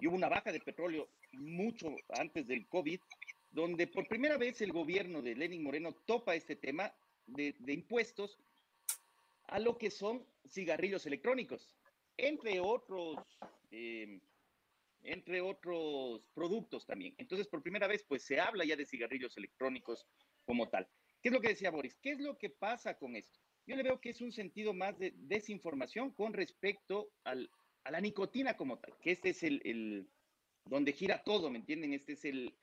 y 0.00 0.06
hubo 0.06 0.16
una 0.16 0.28
baja 0.28 0.50
de 0.52 0.60
petróleo 0.60 1.08
mucho 1.32 1.94
antes 2.18 2.46
del 2.46 2.66
COVID, 2.68 3.00
donde 3.54 3.86
por 3.86 4.08
primera 4.08 4.36
vez 4.36 4.60
el 4.60 4.72
gobierno 4.72 5.22
de 5.22 5.36
Lenin 5.36 5.62
Moreno 5.62 5.92
topa 5.92 6.34
este 6.34 6.56
tema 6.56 6.92
de, 7.26 7.54
impuestos 7.68 8.36
a 9.44 9.60
lo 9.60 9.78
que 9.78 9.92
son 9.92 10.26
cigarrillos 10.48 11.06
electrónicos, 11.06 11.68
entre 12.16 12.60
otros 12.60 13.18
entre 15.02 15.40
otros 15.40 16.22
productos 16.32 16.86
también. 16.86 17.14
Entonces, 17.18 17.46
por 17.46 17.62
primera 17.62 17.86
vez, 17.86 18.04
pues 18.08 18.22
se 18.22 18.40
habla 18.40 18.64
ya 18.64 18.74
de 18.74 18.86
cigarrillos 18.86 19.36
electrónicos 19.36 20.06
como 20.46 20.68
tal. 20.70 20.88
¿Qué 21.20 21.28
es 21.28 21.32
lo 21.32 21.40
que 21.40 21.48
decía 21.48 21.70
Boris? 21.70 21.94
¿Qué 22.00 22.12
es 22.12 22.20
lo 22.20 22.38
que 22.38 22.48
pasa 22.48 22.96
con 22.96 23.14
esto? 23.14 23.38
Yo 23.66 23.76
le 23.76 23.82
veo 23.82 24.00
que 24.00 24.10
es 24.10 24.20
un 24.22 24.32
sentido 24.32 24.72
más 24.72 24.98
de 24.98 25.12
desinformación 25.16 26.12
con 26.12 26.32
respecto 26.32 27.10
al, 27.24 27.50
a 27.84 27.90
la 27.90 28.00
nicotina 28.00 28.56
como 28.56 28.78
tal, 28.78 28.94
que 29.00 29.10
este 29.10 29.30
es 29.30 29.42
el, 29.42 29.60
el 29.64 30.08
donde 30.64 30.92
gira 30.92 31.22
todo, 31.22 31.50
¿me 31.50 31.58
entienden? 31.58 31.92
Este 31.92 32.14
es 32.14 32.24
el, 32.24 32.54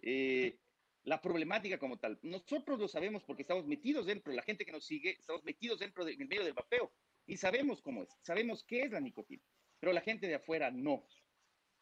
eh, 0.00 0.58
la 1.04 1.20
problemática 1.20 1.78
como 1.78 1.98
tal. 1.98 2.18
Nosotros 2.22 2.78
lo 2.78 2.88
sabemos 2.88 3.24
porque 3.24 3.42
estamos 3.42 3.66
metidos 3.66 4.06
dentro, 4.06 4.32
la 4.32 4.42
gente 4.42 4.64
que 4.64 4.72
nos 4.72 4.84
sigue, 4.84 5.10
estamos 5.10 5.44
metidos 5.44 5.80
dentro 5.80 6.04
del 6.04 6.18
medio 6.18 6.44
del 6.44 6.52
vapeo 6.52 6.92
y 7.26 7.36
sabemos 7.36 7.80
cómo 7.82 8.02
es, 8.02 8.10
sabemos 8.22 8.64
qué 8.64 8.82
es 8.82 8.92
la 8.92 9.00
nicotina, 9.00 9.42
pero 9.80 9.92
la 9.92 10.00
gente 10.00 10.26
de 10.26 10.34
afuera 10.34 10.70
no. 10.70 11.06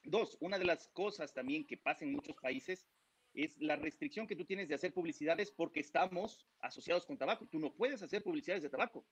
Dos, 0.03 0.37
una 0.41 0.59
de 0.59 0.65
las 0.65 0.89
cosas 0.89 1.33
también 1.33 1.67
que 1.67 1.77
pasa 1.77 2.05
en 2.05 2.13
muchos 2.13 2.37
países 2.37 2.87
es 3.35 3.57
la 3.59 3.77
restricción 3.77 4.27
que 4.27 4.37
tú 4.37 4.45
tienes 4.45 4.69
de 4.69 4.75
hacer 4.75 4.95
publicidades 4.95 5.51
porque 5.51 5.81
estamos 5.81 6.47
asociados 6.61 7.05
con 7.05 7.19
tabaco. 7.19 7.47
Tú 7.47 7.59
no 7.59 7.75
puedes 7.75 8.03
hacer 8.03 8.23
publicidades 8.23 8.63
de 8.63 8.71
tabaco. 8.71 9.05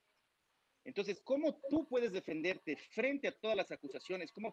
Entonces, 0.85 1.21
¿cómo 1.21 1.61
tú 1.69 1.87
puedes 1.89 2.13
defenderte 2.13 2.77
frente 2.77 3.29
a 3.29 3.33
todas 3.33 3.57
las 3.57 3.71
acusaciones? 3.73 4.33
¿Cómo 4.33 4.49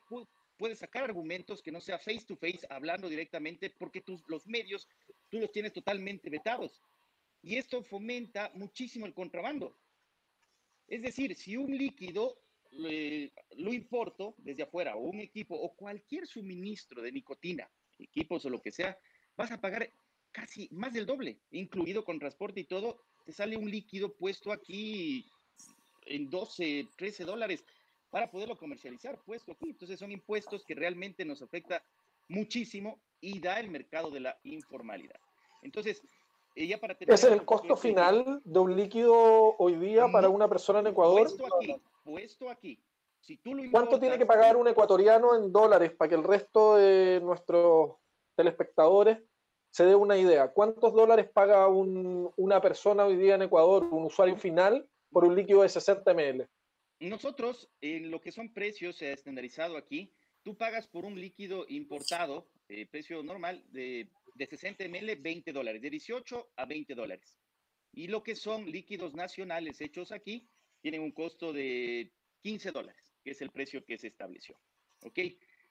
puedes 0.61 0.77
sacar 0.77 1.03
argumentos 1.05 1.59
que 1.63 1.71
no 1.71 1.81
sea 1.81 1.97
face 1.97 2.23
to 2.27 2.35
face, 2.35 2.59
hablando 2.69 3.09
directamente, 3.09 3.71
porque 3.71 3.99
tus, 3.99 4.21
los 4.27 4.45
medios 4.45 4.87
tú 5.27 5.39
los 5.39 5.51
tienes 5.51 5.73
totalmente 5.73 6.29
vetados? 6.29 6.83
Y 7.41 7.55
esto 7.55 7.81
fomenta 7.81 8.51
muchísimo 8.53 9.07
el 9.07 9.15
contrabando. 9.15 9.75
Es 10.87 11.01
decir, 11.01 11.35
si 11.35 11.57
un 11.57 11.75
líquido 11.75 12.43
lo 12.69 13.73
importo 13.73 14.35
desde 14.37 14.61
afuera, 14.61 14.95
o 14.95 14.99
un 14.99 15.21
equipo, 15.21 15.55
o 15.55 15.75
cualquier 15.75 16.27
suministro 16.27 17.01
de 17.01 17.11
nicotina, 17.11 17.67
equipos 17.97 18.45
o 18.45 18.51
lo 18.51 18.61
que 18.61 18.71
sea, 18.71 18.95
vas 19.35 19.51
a 19.51 19.59
pagar 19.59 19.91
casi 20.31 20.69
más 20.71 20.93
del 20.93 21.07
doble, 21.07 21.39
incluido 21.49 22.05
con 22.05 22.19
transporte 22.19 22.59
y 22.59 22.65
todo, 22.65 23.01
te 23.25 23.33
sale 23.33 23.57
un 23.57 23.71
líquido 23.71 24.13
puesto 24.13 24.51
aquí 24.51 25.25
en 26.05 26.29
12, 26.29 26.87
13 26.97 27.25
dólares 27.25 27.65
para 28.11 28.29
poderlo 28.29 28.57
comercializar, 28.57 29.17
puesto 29.23 29.53
aquí. 29.53 29.69
Entonces 29.69 29.97
son 29.97 30.11
impuestos 30.11 30.63
que 30.63 30.75
realmente 30.75 31.25
nos 31.25 31.41
afecta 31.41 31.83
muchísimo 32.27 32.99
y 33.19 33.39
da 33.39 33.59
el 33.59 33.71
mercado 33.71 34.11
de 34.11 34.19
la 34.19 34.37
informalidad. 34.43 35.19
Entonces, 35.63 36.03
eh, 36.55 36.67
ya 36.67 36.77
para 36.77 36.95
terminar, 36.95 37.17
¿Es 37.17 37.23
el 37.23 37.45
costo 37.45 37.75
final 37.75 38.41
de 38.43 38.59
un 38.59 38.75
líquido 38.75 39.55
hoy 39.57 39.77
día 39.77 40.07
para 40.11 40.29
una 40.29 40.47
persona 40.47 40.79
en 40.79 40.87
Ecuador? 40.87 41.27
aquí, 41.57 41.75
puesto 42.03 42.49
aquí. 42.49 42.79
Si 43.21 43.37
tú 43.37 43.53
lo 43.53 43.63
¿Cuánto 43.71 43.99
tiene 43.99 44.17
que 44.17 44.25
pagar 44.25 44.57
un 44.57 44.67
ecuatoriano 44.67 45.35
en 45.35 45.51
dólares 45.51 45.91
para 45.91 46.09
que 46.09 46.15
el 46.15 46.23
resto 46.23 46.75
de 46.75 47.21
nuestros 47.21 47.95
telespectadores 48.35 49.19
se 49.69 49.85
dé 49.85 49.95
una 49.95 50.17
idea? 50.17 50.51
¿Cuántos 50.51 50.93
dólares 50.93 51.29
paga 51.29 51.67
una 51.67 52.59
persona 52.59 53.05
hoy 53.05 53.15
día 53.15 53.35
en 53.35 53.43
Ecuador, 53.43 53.85
un 53.85 54.05
usuario 54.05 54.35
final, 54.35 54.89
por 55.11 55.23
un 55.23 55.35
líquido 55.35 55.61
de 55.61 55.69
60 55.69 56.13
ml? 56.13 56.49
Nosotros, 57.01 57.67
en 57.81 58.11
lo 58.11 58.21
que 58.21 58.31
son 58.31 58.53
precios, 58.53 58.95
se 58.95 59.07
ha 59.07 59.13
estandarizado 59.13 59.75
aquí, 59.75 60.13
tú 60.43 60.55
pagas 60.55 60.87
por 60.87 61.03
un 61.03 61.19
líquido 61.19 61.65
importado, 61.67 62.47
eh, 62.69 62.85
precio 62.85 63.23
normal, 63.23 63.63
de, 63.71 64.07
de 64.35 64.45
60 64.45 64.87
ml, 64.87 65.15
20 65.15 65.51
dólares, 65.51 65.81
de 65.81 65.89
18 65.89 66.51
a 66.55 66.65
20 66.65 66.93
dólares. 66.93 67.39
Y 67.91 68.07
lo 68.07 68.21
que 68.21 68.35
son 68.35 68.71
líquidos 68.71 69.15
nacionales 69.15 69.81
hechos 69.81 70.11
aquí, 70.11 70.47
tienen 70.79 71.01
un 71.01 71.11
costo 71.11 71.51
de 71.51 72.11
15 72.43 72.71
dólares, 72.71 73.03
que 73.23 73.31
es 73.31 73.41
el 73.41 73.49
precio 73.49 73.83
que 73.83 73.97
se 73.97 74.07
estableció. 74.07 74.55
¿Ok? 75.01 75.19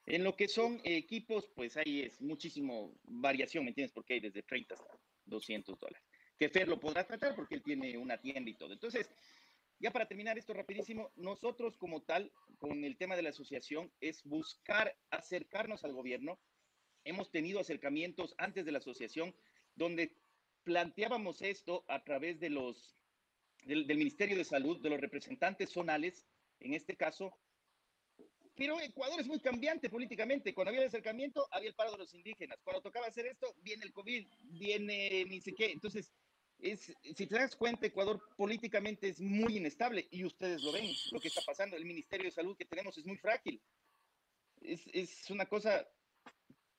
En 0.06 0.24
lo 0.24 0.34
que 0.34 0.48
son 0.48 0.80
equipos, 0.82 1.48
pues 1.54 1.76
ahí 1.76 2.02
es 2.02 2.20
muchísimo 2.20 2.98
variación, 3.04 3.64
¿me 3.64 3.70
entiendes? 3.70 3.92
Porque 3.92 4.14
hay 4.14 4.20
desde 4.20 4.42
30 4.42 4.74
hasta 4.74 4.98
200 5.26 5.78
dólares. 5.78 6.04
Que 6.36 6.48
Fer 6.48 6.66
lo 6.66 6.80
podrá 6.80 7.06
tratar 7.06 7.36
porque 7.36 7.54
él 7.54 7.62
tiene 7.62 7.96
una 7.96 8.20
tienda 8.20 8.50
y 8.50 8.54
todo. 8.54 8.72
Entonces, 8.72 9.08
ya 9.80 9.90
para 9.90 10.06
terminar 10.06 10.38
esto 10.38 10.52
rapidísimo, 10.52 11.10
nosotros 11.16 11.76
como 11.78 12.02
tal, 12.02 12.32
con 12.58 12.84
el 12.84 12.96
tema 12.98 13.16
de 13.16 13.22
la 13.22 13.30
asociación, 13.30 13.90
es 14.00 14.22
buscar 14.24 14.94
acercarnos 15.10 15.84
al 15.84 15.94
gobierno. 15.94 16.38
Hemos 17.04 17.30
tenido 17.30 17.60
acercamientos 17.60 18.34
antes 18.36 18.66
de 18.66 18.72
la 18.72 18.78
asociación 18.78 19.34
donde 19.74 20.14
planteábamos 20.64 21.40
esto 21.40 21.84
a 21.88 22.04
través 22.04 22.38
de 22.38 22.50
los, 22.50 22.98
del, 23.64 23.86
del 23.86 23.96
Ministerio 23.96 24.36
de 24.36 24.44
Salud, 24.44 24.80
de 24.82 24.90
los 24.90 25.00
representantes 25.00 25.70
zonales, 25.70 26.26
en 26.60 26.74
este 26.74 26.94
caso, 26.96 27.34
pero 28.60 28.78
Ecuador 28.78 29.18
es 29.18 29.26
muy 29.26 29.40
cambiante 29.40 29.88
políticamente. 29.88 30.52
Cuando 30.52 30.68
había 30.68 30.82
el 30.82 30.88
acercamiento, 30.88 31.48
había 31.50 31.70
el 31.70 31.74
paro 31.74 31.92
de 31.92 31.96
los 31.96 32.12
indígenas. 32.12 32.58
Cuando 32.62 32.82
tocaba 32.82 33.06
hacer 33.06 33.24
esto, 33.24 33.54
viene 33.62 33.86
el 33.86 33.92
COVID, 33.94 34.28
viene 34.42 35.24
ni 35.24 35.40
sé 35.40 35.54
qué. 35.54 35.72
Entonces, 35.72 36.12
es, 36.62 36.92
si 37.02 37.26
te 37.26 37.34
das 37.34 37.56
cuenta, 37.56 37.86
Ecuador 37.86 38.20
políticamente 38.36 39.08
es 39.08 39.20
muy 39.20 39.56
inestable 39.56 40.08
y 40.10 40.24
ustedes 40.24 40.62
lo 40.62 40.72
ven, 40.72 40.86
lo 41.12 41.20
que 41.20 41.28
está 41.28 41.42
pasando. 41.42 41.76
El 41.76 41.84
Ministerio 41.84 42.26
de 42.26 42.30
Salud 42.30 42.56
que 42.56 42.64
tenemos 42.64 42.96
es 42.98 43.06
muy 43.06 43.16
frágil. 43.16 43.60
Es, 44.60 44.82
es 44.92 45.30
una 45.30 45.46
cosa 45.46 45.86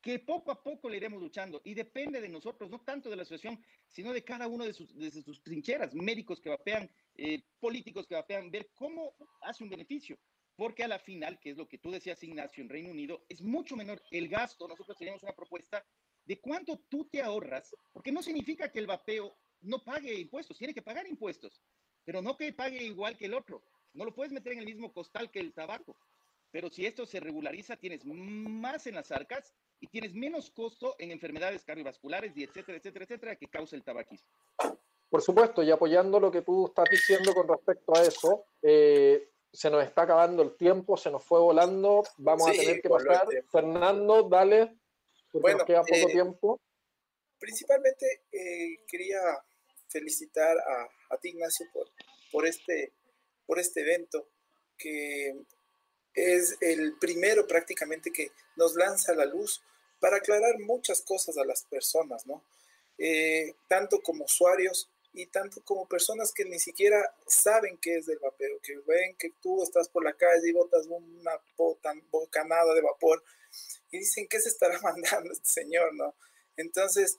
que 0.01 0.19
poco 0.19 0.51
a 0.51 0.63
poco 0.63 0.89
le 0.89 0.97
iremos 0.97 1.21
luchando 1.21 1.61
y 1.63 1.73
depende 1.73 2.21
de 2.21 2.29
nosotros, 2.29 2.69
no 2.69 2.81
tanto 2.81 3.09
de 3.09 3.15
la 3.15 3.21
asociación, 3.21 3.63
sino 3.87 4.11
de 4.13 4.23
cada 4.23 4.47
uno 4.47 4.65
de 4.65 4.73
sus, 4.73 4.95
de 4.95 5.11
sus 5.11 5.43
trincheras, 5.43 5.93
médicos 5.93 6.41
que 6.41 6.49
vapean, 6.49 6.89
eh, 7.15 7.43
políticos 7.59 8.07
que 8.07 8.15
vapean, 8.15 8.49
ver 8.49 8.71
cómo 8.73 9.15
hace 9.41 9.63
un 9.63 9.69
beneficio 9.69 10.17
porque 10.61 10.83
a 10.83 10.87
la 10.87 10.99
final, 10.99 11.39
que 11.39 11.49
es 11.49 11.57
lo 11.57 11.67
que 11.67 11.79
tú 11.79 11.89
decías, 11.89 12.21
Ignacio, 12.23 12.61
en 12.61 12.69
Reino 12.69 12.91
Unido, 12.91 13.25
es 13.29 13.41
mucho 13.41 13.75
menor 13.75 13.99
el 14.11 14.27
gasto. 14.27 14.67
Nosotros 14.67 14.95
tenemos 14.95 15.23
una 15.23 15.33
propuesta 15.33 15.83
de 16.23 16.39
cuánto 16.39 16.77
tú 16.87 17.05
te 17.05 17.19
ahorras, 17.19 17.75
porque 17.91 18.11
no 18.11 18.21
significa 18.21 18.71
que 18.71 18.77
el 18.77 18.85
vapeo 18.85 19.35
no 19.61 19.83
pague 19.83 20.13
impuestos, 20.13 20.57
tiene 20.57 20.73
que 20.73 20.81
pagar 20.81 21.07
impuestos, 21.07 21.61
pero 22.03 22.21
no 22.21 22.37
que 22.37 22.53
pague 22.53 22.83
igual 22.83 23.17
que 23.17 23.25
el 23.25 23.33
otro. 23.33 23.63
No 23.93 24.05
lo 24.05 24.13
puedes 24.13 24.31
meter 24.31 24.53
en 24.53 24.59
el 24.59 24.65
mismo 24.65 24.93
costal 24.93 25.29
que 25.31 25.39
el 25.39 25.53
tabaco. 25.53 25.95
Pero 26.51 26.69
si 26.69 26.85
esto 26.85 27.05
se 27.05 27.19
regulariza, 27.19 27.77
tienes 27.77 28.05
más 28.05 28.85
en 28.87 28.95
las 28.95 29.11
arcas 29.11 29.53
y 29.79 29.87
tienes 29.87 30.13
menos 30.13 30.51
costo 30.51 30.95
en 30.99 31.11
enfermedades 31.11 31.63
cardiovasculares 31.63 32.35
y 32.35 32.43
etcétera, 32.43 32.77
etcétera, 32.77 33.05
etcétera, 33.05 33.35
que 33.37 33.47
causa 33.47 33.75
el 33.75 33.83
tabaquismo. 33.83 34.29
Por 35.09 35.21
supuesto, 35.21 35.63
y 35.63 35.71
apoyando 35.71 36.19
lo 36.19 36.31
que 36.31 36.41
tú 36.41 36.67
estás 36.67 36.89
diciendo 36.89 37.33
con 37.33 37.47
respecto 37.47 37.95
a 37.95 38.01
eso, 38.01 38.45
eh, 38.61 39.29
se 39.51 39.69
nos 39.69 39.83
está 39.83 40.03
acabando 40.03 40.43
el 40.43 40.55
tiempo, 40.55 40.95
se 40.95 41.11
nos 41.11 41.23
fue 41.23 41.39
volando, 41.39 42.03
vamos 42.17 42.47
a 42.47 42.51
tener 42.51 42.81
que 42.81 42.89
pasar. 42.89 43.27
Fernando, 43.49 44.23
dale, 44.23 44.77
porque 45.31 45.41
bueno, 45.41 45.57
nos 45.57 45.67
queda 45.67 45.81
poco 45.81 46.09
eh, 46.09 46.13
tiempo. 46.13 46.61
Principalmente 47.39 48.23
eh, 48.31 48.85
quería 48.87 49.19
felicitar 49.91 50.57
a, 50.57 50.89
a 51.13 51.17
ti, 51.17 51.29
Ignacio, 51.29 51.67
por, 51.73 51.89
por, 52.31 52.47
este, 52.47 52.91
por 53.45 53.59
este 53.59 53.81
evento, 53.81 54.27
que 54.77 55.35
es 56.13 56.57
el 56.61 56.97
primero 56.99 57.47
prácticamente 57.47 58.11
que 58.11 58.31
nos 58.55 58.75
lanza 58.75 59.13
la 59.13 59.25
luz 59.25 59.61
para 59.99 60.17
aclarar 60.17 60.59
muchas 60.59 61.01
cosas 61.01 61.37
a 61.37 61.45
las 61.45 61.63
personas, 61.63 62.25
¿no? 62.25 62.43
Eh, 62.97 63.53
tanto 63.67 64.01
como 64.01 64.25
usuarios 64.25 64.89
y 65.13 65.25
tanto 65.27 65.63
como 65.63 65.87
personas 65.87 66.31
que 66.33 66.45
ni 66.45 66.59
siquiera 66.59 67.15
saben 67.27 67.77
qué 67.77 67.97
es 67.97 68.07
el 68.07 68.19
vapeo, 68.19 68.59
que 68.61 68.77
ven 68.87 69.15
que 69.17 69.31
tú 69.41 69.63
estás 69.63 69.89
por 69.89 70.03
la 70.03 70.13
calle 70.13 70.49
y 70.49 70.53
botas 70.53 70.87
una 70.87 71.39
bocanada 72.11 72.73
de 72.73 72.81
vapor 72.81 73.23
y 73.91 73.99
dicen, 73.99 74.27
¿qué 74.27 74.39
se 74.39 74.49
estará 74.49 74.79
mandando 74.81 75.31
este 75.31 75.49
señor? 75.49 75.93
¿no? 75.93 76.15
Entonces, 76.57 77.17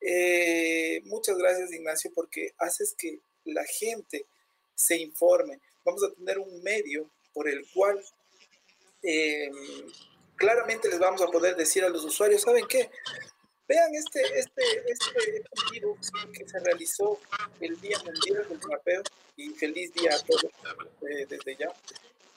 eh, 0.00 1.02
muchas 1.20 1.36
gracias 1.36 1.72
Ignacio 1.72 2.10
porque 2.14 2.54
haces 2.56 2.94
que 2.96 3.20
la 3.44 3.62
gente 3.64 4.24
se 4.74 4.96
informe. 4.96 5.60
Vamos 5.84 6.02
a 6.02 6.10
tener 6.14 6.38
un 6.38 6.62
medio 6.62 7.10
por 7.34 7.46
el 7.46 7.66
cual 7.74 8.02
eh, 9.02 9.50
claramente 10.36 10.88
les 10.88 10.98
vamos 10.98 11.20
a 11.20 11.26
poder 11.26 11.56
decir 11.56 11.84
a 11.84 11.90
los 11.90 12.02
usuarios, 12.04 12.40
¿saben 12.40 12.66
qué? 12.66 12.90
Vean 13.68 13.94
este, 13.94 14.22
este, 14.38 14.62
este 14.88 15.44
vivo 15.70 15.94
que 16.32 16.48
se 16.48 16.58
realizó 16.60 17.20
el 17.60 17.78
Día 17.82 17.98
Mundial 17.98 18.48
del 18.48 18.60
Rapeo 18.62 19.02
y 19.36 19.50
feliz 19.50 19.92
día 19.92 20.14
a 20.14 20.22
todos 20.24 20.44
eh, 20.44 21.26
desde 21.28 21.56
ya. 21.56 21.70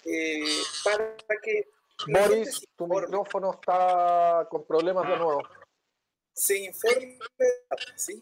Eh, 0.04 0.44
para 0.84 1.16
que. 1.42 1.70
Boris, 2.06 2.68
tu 2.76 2.86
micrófono 2.86 3.54
está 3.54 4.46
con 4.50 4.66
problemas 4.66 5.08
de 5.08 5.16
nuevo. 5.16 5.48
Se 6.34 6.58
informe, 6.58 7.18
¿sí? 7.96 8.22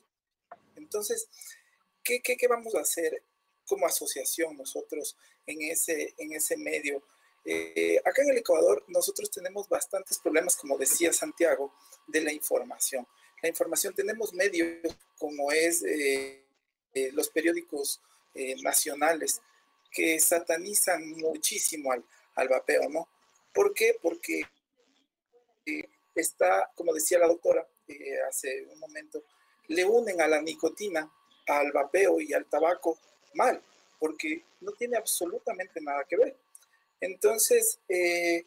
Entonces, 0.91 1.29
¿qué, 2.03 2.21
qué, 2.21 2.35
qué 2.35 2.49
vamos 2.49 2.75
a 2.75 2.81
hacer 2.81 3.23
como 3.65 3.85
asociación 3.85 4.57
nosotros 4.57 5.15
en 5.45 5.61
ese, 5.61 6.13
en 6.17 6.33
ese 6.33 6.57
medio? 6.57 7.01
Eh, 7.45 7.97
acá 8.03 8.23
en 8.23 8.31
el 8.31 8.39
Ecuador 8.39 8.83
nosotros 8.89 9.31
tenemos 9.31 9.69
bastantes 9.69 10.19
problemas, 10.19 10.57
como 10.57 10.77
decía 10.77 11.13
Santiago, 11.13 11.73
de 12.07 12.19
la 12.19 12.33
información. 12.33 13.07
La 13.41 13.47
información, 13.47 13.95
tenemos 13.95 14.33
medios 14.33 14.93
como 15.17 15.53
es 15.53 15.81
eh, 15.83 16.43
eh, 16.93 17.09
los 17.13 17.29
periódicos 17.29 18.01
nacionales 18.61 19.41
que 19.91 20.19
satanizan 20.19 21.09
muchísimo 21.11 21.91
al, 21.91 22.03
al, 22.35 22.47
vapeo, 22.47 22.89
¿no? 22.89 23.09
¿Por 23.53 23.73
qué? 23.73 23.97
Porque 24.01 24.43
está, 26.15 26.71
como 26.75 26.93
decía 26.93 27.19
la 27.19 27.27
doctora 27.27 27.67
hace 28.29 28.67
un 28.67 28.79
momento, 28.79 29.21
le 29.71 29.85
unen 29.85 30.19
a 30.21 30.27
la 30.27 30.41
nicotina, 30.41 31.09
al 31.47 31.71
vapeo 31.71 32.19
y 32.19 32.33
al 32.33 32.45
tabaco 32.45 32.99
mal, 33.33 33.61
porque 33.99 34.43
no 34.59 34.73
tiene 34.73 34.97
absolutamente 34.97 35.79
nada 35.81 36.03
que 36.03 36.17
ver. 36.17 36.37
Entonces, 36.99 37.79
eh, 37.87 38.45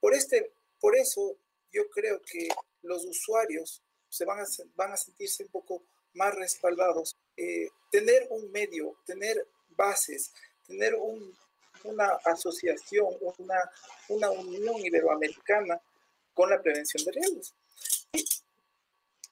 por, 0.00 0.14
este, 0.14 0.52
por 0.80 0.96
eso 0.96 1.36
yo 1.72 1.88
creo 1.90 2.20
que 2.22 2.48
los 2.82 3.04
usuarios 3.04 3.82
se 4.08 4.24
van 4.24 4.40
a, 4.40 4.96
sentirse 4.96 5.44
un 5.44 5.48
poco 5.50 5.82
más 6.14 6.34
respaldados. 6.34 7.16
Eh, 7.36 7.68
tener 7.90 8.26
un 8.30 8.50
medio, 8.50 8.96
tener 9.06 9.46
bases, 9.70 10.32
tener 10.66 10.94
una 11.84 12.08
asociación, 12.24 13.06
una 14.08 14.30
unión 14.30 14.78
iberoamericana 14.84 15.80
con 16.32 16.50
la 16.50 16.60
prevención 16.60 17.04
de 17.04 17.12
riesgos. 17.12 17.54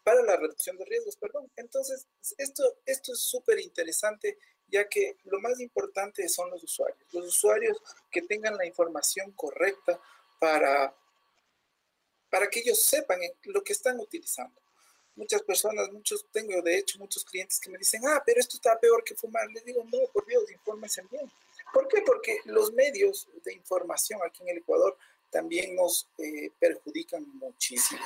Para 0.05 0.23
la 0.23 0.37
reducción 0.37 0.77
de 0.77 0.85
riesgos, 0.85 1.17
perdón. 1.17 1.51
Entonces, 1.57 2.07
esto, 2.39 2.65
esto 2.87 3.13
es 3.13 3.21
súper 3.21 3.61
interesante 3.61 4.39
ya 4.73 4.89
que 4.89 5.19
lo 5.25 5.39
más 5.41 5.61
importante 5.61 6.27
son 6.29 6.51
los 6.51 6.65
usuarios. 6.65 6.99
Los 7.13 7.27
usuarios 7.27 7.81
que 8.11 8.23
tengan 8.23 8.57
la 8.57 8.67
información 8.67 9.31
correcta 9.33 10.01
para, 10.41 10.95
para 12.31 12.49
que 12.49 12.61
ellos 12.61 12.83
sepan 12.83 13.21
lo 13.45 13.63
que 13.63 13.75
están 13.75 14.01
utilizando. 14.01 14.61
Muchas 15.15 15.43
personas, 15.43 15.93
muchos, 15.93 16.25
tengo 16.33 16.63
de 16.63 16.79
hecho 16.79 16.99
muchos 16.99 17.23
clientes 17.23 17.61
que 17.61 17.69
me 17.69 17.77
dicen, 17.77 18.01
ah, 18.07 18.23
pero 18.25 18.41
esto 18.41 18.57
está 18.57 18.81
peor 18.81 19.05
que 19.05 19.15
fumar. 19.15 19.47
Les 19.51 19.63
digo, 19.63 19.85
no, 19.85 19.99
por 20.11 20.25
Dios, 20.27 20.51
infórmense 20.51 21.03
bien. 21.11 21.31
¿Por 21.73 21.87
qué? 21.87 22.01
Porque 22.01 22.39
los 22.47 22.73
medios 22.73 23.29
de 23.45 23.53
información 23.53 24.21
aquí 24.25 24.43
en 24.43 24.49
el 24.49 24.59
Ecuador 24.59 24.97
también 25.31 25.77
nos 25.77 26.09
eh, 26.19 26.51
perjudican 26.59 27.27
muchísimo. 27.37 28.03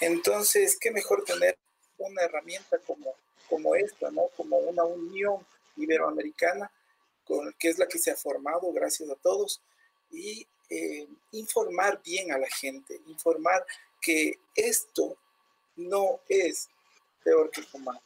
Entonces, 0.00 0.78
qué 0.78 0.90
mejor 0.90 1.24
tener 1.24 1.58
una 1.98 2.22
herramienta 2.22 2.78
como, 2.78 3.14
como 3.48 3.74
esta, 3.74 4.10
¿no? 4.10 4.28
Como 4.36 4.56
una 4.58 4.84
unión 4.84 5.46
iberoamericana, 5.76 6.70
con, 7.24 7.52
que 7.58 7.68
es 7.68 7.78
la 7.78 7.86
que 7.86 7.98
se 7.98 8.10
ha 8.10 8.16
formado, 8.16 8.72
gracias 8.72 9.10
a 9.10 9.14
todos, 9.16 9.60
y 10.10 10.46
eh, 10.70 11.06
informar 11.32 12.00
bien 12.02 12.32
a 12.32 12.38
la 12.38 12.48
gente, 12.48 13.00
informar 13.06 13.64
que 14.00 14.38
esto 14.54 15.16
no 15.76 16.20
es 16.28 16.68
peor 17.22 17.50
que 17.50 17.62
fumar, 17.62 18.00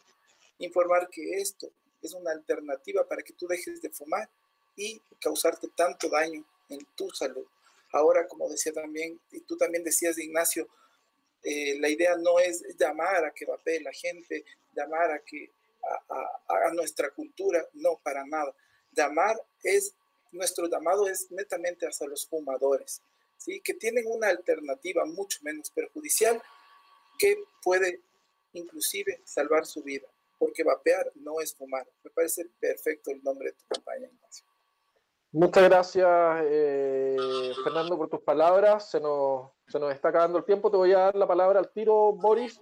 informar 0.59 1.09
que 1.09 1.39
esto 1.39 1.69
es 2.03 2.13
una 2.13 2.33
alternativa 2.33 3.07
para 3.07 3.23
que 3.23 3.33
tú 3.33 3.47
dejes 3.47 3.81
de 3.81 3.91
fumar 3.91 4.29
y 4.77 5.01
causarte 5.21 5.69
tanto 5.77 6.09
daño 6.09 6.45
en 6.69 6.85
tu 6.97 7.11
salud. 7.11 7.47
Ahora, 7.93 8.27
como 8.27 8.49
decía 8.49 8.73
también, 8.73 9.21
y 9.31 9.41
tú 9.41 9.57
también 9.57 9.85
decías, 9.85 10.19
Ignacio, 10.19 10.69
eh, 11.45 11.79
la 11.79 11.89
idea 11.89 12.17
no 12.17 12.39
es 12.39 12.65
llamar 12.79 13.25
a 13.25 13.31
que 13.33 13.45
vapee 13.45 13.81
la 13.81 13.93
gente, 13.93 14.45
llamar 14.75 15.11
a 15.11 15.19
que 15.21 15.51
a, 16.49 16.73
nuestra 16.73 17.11
cultura, 17.11 17.67
no, 17.75 18.01
para 18.03 18.25
nada. 18.25 18.55
Llamar 18.93 19.37
es, 19.63 19.95
nuestro 20.33 20.67
llamado 20.69 21.07
es 21.07 21.31
netamente 21.31 21.87
hacia 21.87 22.09
los 22.09 22.27
fumadores, 22.27 23.03
¿sí? 23.37 23.61
que 23.61 23.75
tienen 23.75 24.07
una 24.07 24.29
alternativa 24.29 25.05
mucho 25.05 25.39
menos 25.43 25.71
perjudicial 25.71 26.43
que 27.19 27.37
puede 27.63 28.01
inclusive 28.55 29.21
salvar 29.25 29.67
su 29.67 29.83
vida, 29.83 30.09
porque 30.39 30.65
vapear 30.65 31.13
no 31.17 31.41
es 31.41 31.55
fumar. 31.55 31.87
Me 32.03 32.11
parece 32.11 32.47
perfecto 32.59 33.11
el 33.11 33.23
nombre 33.23 33.51
de 33.51 33.53
tu 33.53 33.65
campaña, 33.69 34.07
Ignacio. 34.07 34.47
Muchas 35.33 35.65
gracias, 35.65 36.07
eh, 36.45 37.53
Fernando, 37.65 37.97
por 37.97 38.09
tus 38.09 38.21
palabras. 38.21 38.91
Se 38.91 39.01
nos, 39.01 39.51
se 39.69 39.79
nos 39.79 39.93
está 39.93 40.09
acabando 40.09 40.39
el 40.39 40.45
tiempo. 40.45 40.71
Te 40.71 40.77
voy 40.77 40.93
a 40.93 40.99
dar 40.99 41.17
la 41.17 41.27
palabra 41.27 41.59
al 41.59 41.71
tiro, 41.71 42.13
Boris 42.13 42.61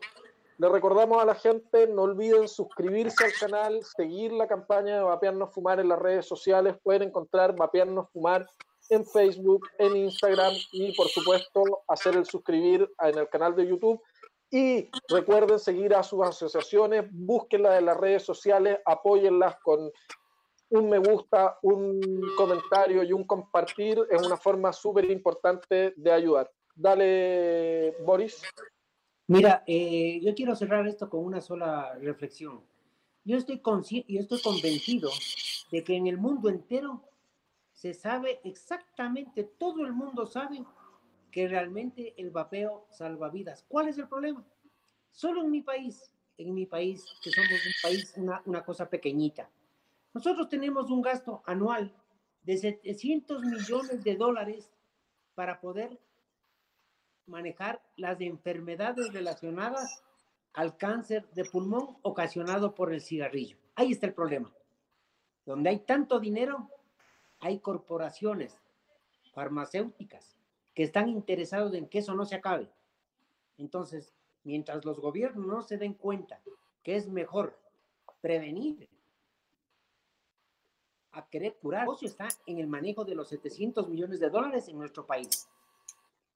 le 0.62 0.69
recordamos 0.69 1.21
a 1.21 1.27
la 1.27 1.35
gente, 1.35 1.88
no 1.88 2.03
olviden 2.03 2.47
suscribirse 2.47 3.25
al 3.25 3.33
canal, 3.33 3.83
seguir 3.83 4.33
la 4.33 4.47
campaña 4.47 4.95
de 4.95 5.03
Vapearnos 5.03 5.53
Fumar 5.53 5.81
en 5.81 5.88
las 5.88 5.99
redes 5.99 6.25
sociales. 6.27 6.77
Pueden 6.85 7.03
encontrar 7.03 7.57
Vapearnos 7.57 8.09
Fumar 8.12 8.47
en 8.88 9.05
Facebook, 9.05 9.67
en 9.79 9.97
Instagram 9.97 10.53
y 10.71 10.95
por 10.95 11.09
supuesto 11.09 11.83
hacer 11.88 12.17
el 12.17 12.27
suscribir 12.27 12.88
en 13.01 13.19
el 13.19 13.29
canal 13.29 13.57
de 13.57 13.67
YouTube. 13.67 14.01
Y 14.53 14.88
recuerden 15.09 15.59
seguir 15.59 15.97
a 15.97 16.05
sus 16.05 16.23
asociaciones, 16.23 17.07
búsquenlas 17.11 17.81
en 17.81 17.87
las 17.87 17.97
redes 17.97 18.23
sociales, 18.23 18.79
apóyenlas 18.85 19.57
con 19.65 19.91
un 20.69 20.88
me 20.88 20.99
gusta, 20.99 21.59
un 21.62 22.01
comentario 22.37 23.03
y 23.03 23.12
un 23.12 23.25
compartir. 23.25 23.99
Es 24.11 24.25
una 24.25 24.37
forma 24.37 24.73
súper 24.73 25.11
importante 25.11 25.93
de 25.97 26.12
ayudar. 26.12 26.49
Dale, 26.75 27.97
Boris. 28.05 28.43
Mira, 29.29 29.63
eh, 29.67 30.21
yo 30.23 30.35
quiero 30.35 30.57
cerrar 30.57 30.87
esto 30.87 31.09
con 31.09 31.25
una 31.25 31.41
sola 31.41 31.95
reflexión. 32.01 32.63
Yo 33.25 33.37
estoy, 33.37 33.63
yo 34.09 34.21
estoy 34.21 34.41
convencido 34.43 35.11
de 35.71 35.85
que 35.85 35.95
en 35.95 36.07
el 36.07 36.19
mundo 36.19 36.49
entero 36.49 37.03
se 37.73 37.95
sabe 37.95 38.41
exactamente, 38.45 39.45
todo 39.45 39.85
el 39.85 39.93
mundo 39.93 40.27
sabe 40.27 40.65
que 41.31 41.49
realmente 41.49 42.15
el 42.17 42.31
vapeo 42.31 42.87
salva 42.91 43.29
vidas. 43.29 43.65
¿Cuál 43.69 43.89
es 43.89 43.99
el 43.99 44.09
problema? 44.09 44.45
Solo 45.11 45.43
en 45.43 45.51
mi 45.51 45.63
país, 45.63 46.13
en 46.37 46.55
mi 46.55 46.67
país, 46.67 47.05
que 47.23 47.31
somos 47.31 47.51
un 47.51 47.73
país, 47.83 48.13
una, 48.17 48.43
una 48.47 48.65
cosa 48.65 48.89
pequeñita. 48.89 49.49
Nosotros 50.15 50.49
tenemos 50.49 50.91
un 50.91 51.01
gasto 51.01 51.43
anual 51.47 51.95
de 52.43 52.57
700 52.57 53.43
millones 53.45 54.05
de 54.05 54.17
dólares 54.17 54.71
para 55.35 55.61
poder 55.61 55.99
manejar 57.27 57.83
las 57.97 58.21
enfermedades 58.21 59.13
relacionadas 59.13 60.03
al 60.53 60.77
cáncer 60.77 61.29
de 61.31 61.45
pulmón 61.45 61.97
ocasionado 62.03 62.75
por 62.75 62.93
el 62.93 63.01
cigarrillo. 63.01 63.57
Ahí 63.75 63.93
está 63.93 64.07
el 64.07 64.15
problema. 64.15 64.53
Donde 65.47 65.71
hay 65.71 65.79
tanto 65.81 66.21
dinero, 66.21 66.69
hay 67.41 67.59
corporaciones 67.59 68.57
farmacéuticas 69.33 70.37
que 70.75 70.83
están 70.83 71.09
interesados 71.09 71.75
en 71.75 71.89
que 71.89 71.99
eso 71.99 72.15
no 72.15 72.25
se 72.25 72.37
acabe. 72.37 72.71
Entonces, 73.59 74.15
mientras 74.45 74.85
los 74.85 75.01
gobiernos 75.01 75.47
no 75.47 75.63
se 75.63 75.79
den 75.79 75.95
cuenta 75.95 76.41
que 76.83 76.97
es 76.97 77.09
mejor 77.09 77.59
prevenir 78.21 78.89
a 81.13 81.27
querer 81.29 81.57
curar, 81.57 81.87
el 82.01 82.07
está 82.07 82.29
en 82.47 82.59
el 82.59 82.67
manejo 82.67 83.05
de 83.05 83.15
los 83.15 83.29
700 83.29 83.89
millones 83.89 84.21
de 84.21 84.31
dólares 84.31 84.69
en 84.69 84.79
nuestro 84.79 85.07
país. 85.07 85.49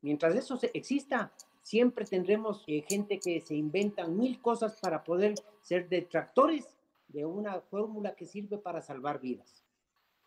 Mientras 0.06 0.36
eso 0.36 0.56
exista, 0.72 1.32
siempre 1.62 2.04
tendremos 2.04 2.62
eh, 2.68 2.84
gente 2.88 3.18
que 3.18 3.40
se 3.40 3.56
inventan 3.56 4.16
mil 4.16 4.40
cosas 4.40 4.78
para 4.80 5.02
poder 5.02 5.34
ser 5.62 5.88
detractores 5.88 6.76
de 7.08 7.24
una 7.26 7.60
fórmula 7.60 8.14
que 8.14 8.24
sirve 8.24 8.56
para 8.56 8.80
salvar 8.80 9.20
vidas. 9.20 9.64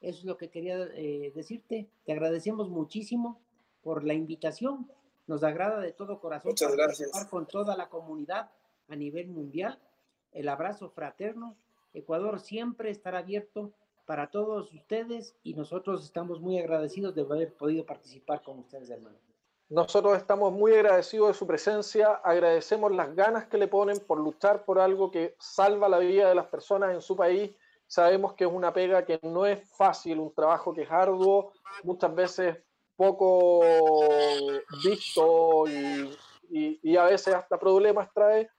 Eso 0.02 0.20
es 0.20 0.26
lo 0.26 0.36
que 0.36 0.50
quería 0.50 0.76
eh, 0.96 1.32
decirte. 1.34 1.88
Te 2.04 2.12
agradecemos 2.12 2.70
muchísimo 2.70 3.39
por 3.82 4.04
la 4.04 4.13
invitación. 4.13 4.92
Nos 5.28 5.46
agrada 5.46 5.80
de 5.80 5.94
todo 5.94 6.20
corazón 6.20 6.52
Muchas 6.52 6.76
gracias. 6.76 7.12
con 7.30 7.48
toda 7.48 7.78
la 7.78 7.88
comunidad 7.88 8.52
a 8.89 8.98
nivel 8.98 9.30
mundial. 9.30 9.80
El 10.34 10.50
abrazo 10.50 10.89
fraterno. 10.89 11.56
Ecuador 11.94 12.42
siempre 12.42 12.89
estará 12.89 13.20
abierto 13.20 13.72
para 14.06 14.30
todos 14.30 14.74
ustedes 14.74 15.38
y 15.42 15.54
nosotros 15.54 16.04
estamos 16.04 16.42
muy 16.42 16.60
agradecidos 16.60 17.15
de 17.15 17.22
haber 17.22 17.54
podido 17.54 17.86
participar 17.86 18.44
con 18.44 18.60
ustedes, 18.60 18.89
hermano. 18.89 19.29
Nosotros 19.69 20.17
estamos 20.17 20.51
muy 20.51 20.73
agradecidos 20.73 21.27
de 21.27 21.34
su 21.36 21.45
presencia, 21.45 22.13
agradecemos 22.23 22.91
las 22.91 23.15
ganas 23.15 23.45
que 23.45 23.60
le 23.60 23.67
ponen 23.67 23.99
por 23.99 24.19
luchar 24.19 24.65
por 24.65 24.79
algo 24.79 25.12
que 25.12 25.36
salva 25.38 25.88
la 25.88 25.99
vida 25.99 26.27
de 26.27 26.34
las 26.34 26.47
personas 26.47 26.91
en 26.91 27.01
su 27.01 27.15
país. 27.15 27.51
Sabemos 27.86 28.34
que 28.34 28.45
es 28.45 28.51
una 28.51 28.73
pega 28.73 29.05
que 29.05 29.19
no 29.21 29.45
es 29.45 29.69
fácil, 29.77 30.19
un 30.19 30.34
trabajo 30.34 30.73
que 30.73 30.82
es 30.82 30.91
arduo, 30.91 31.53
muchas 31.84 32.15
veces 32.15 32.58
poco 32.95 33.62
visto 34.84 35.65
y, 35.67 36.97
a 36.97 37.03
veces 37.03 37.36
hasta 37.36 37.60
problemas 37.60 38.12
trae, 38.12 38.49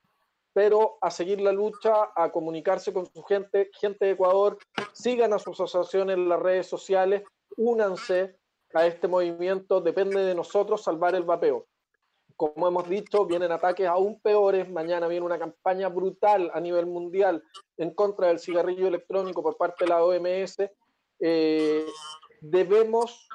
pero 0.53 0.97
a 1.01 1.11
seguir 1.11 1.41
la 1.41 1.51
lucha, 1.51 2.11
a 2.15 2.31
comunicarse 2.31 2.93
con 2.93 3.07
su 3.07 3.25
gente, 3.25 3.69
gente 3.81 4.05
de 4.05 4.13
Ecuador, 4.13 4.59
sigan 4.93 5.33
a 5.33 5.41
sus 5.41 5.61
asociaciones 5.61 6.17
en 6.17 6.29
las 6.29 6.39
redes 6.39 6.69
sociales, 6.69 7.25
únanse, 7.57 8.40
a 8.75 8.87
este 8.87 9.09
movimiento, 9.09 9.81
depende 9.81 10.23
de 10.23 10.35
nosotros 10.35 10.83
salvar 10.83 11.15
el 11.15 11.25
vapeo. 11.25 11.67
Como 12.37 12.67
hemos 12.69 12.89
dicho, 12.89 13.27
vienen 13.27 13.53
ataques 13.53 13.87
aún 13.87 14.21
peores. 14.21 14.71
Mañana 14.71 15.09
viene 15.09 15.27
una 15.27 15.39
campaña 15.39 15.89
brutal 15.89 16.51
a 16.55 16.61
nivel 16.61 16.87
mundial 16.87 17.43
en 17.77 17.95
contra 17.95 18.29
del 18.29 18.39
cigarrillo 18.39 18.89
electrónico 18.89 19.43
por 19.43 19.57
parte 19.57 19.85
de 19.85 19.89
la 19.91 20.03
OMS. 20.03 20.57
Eh, 21.21 21.85
debemos 22.41 23.29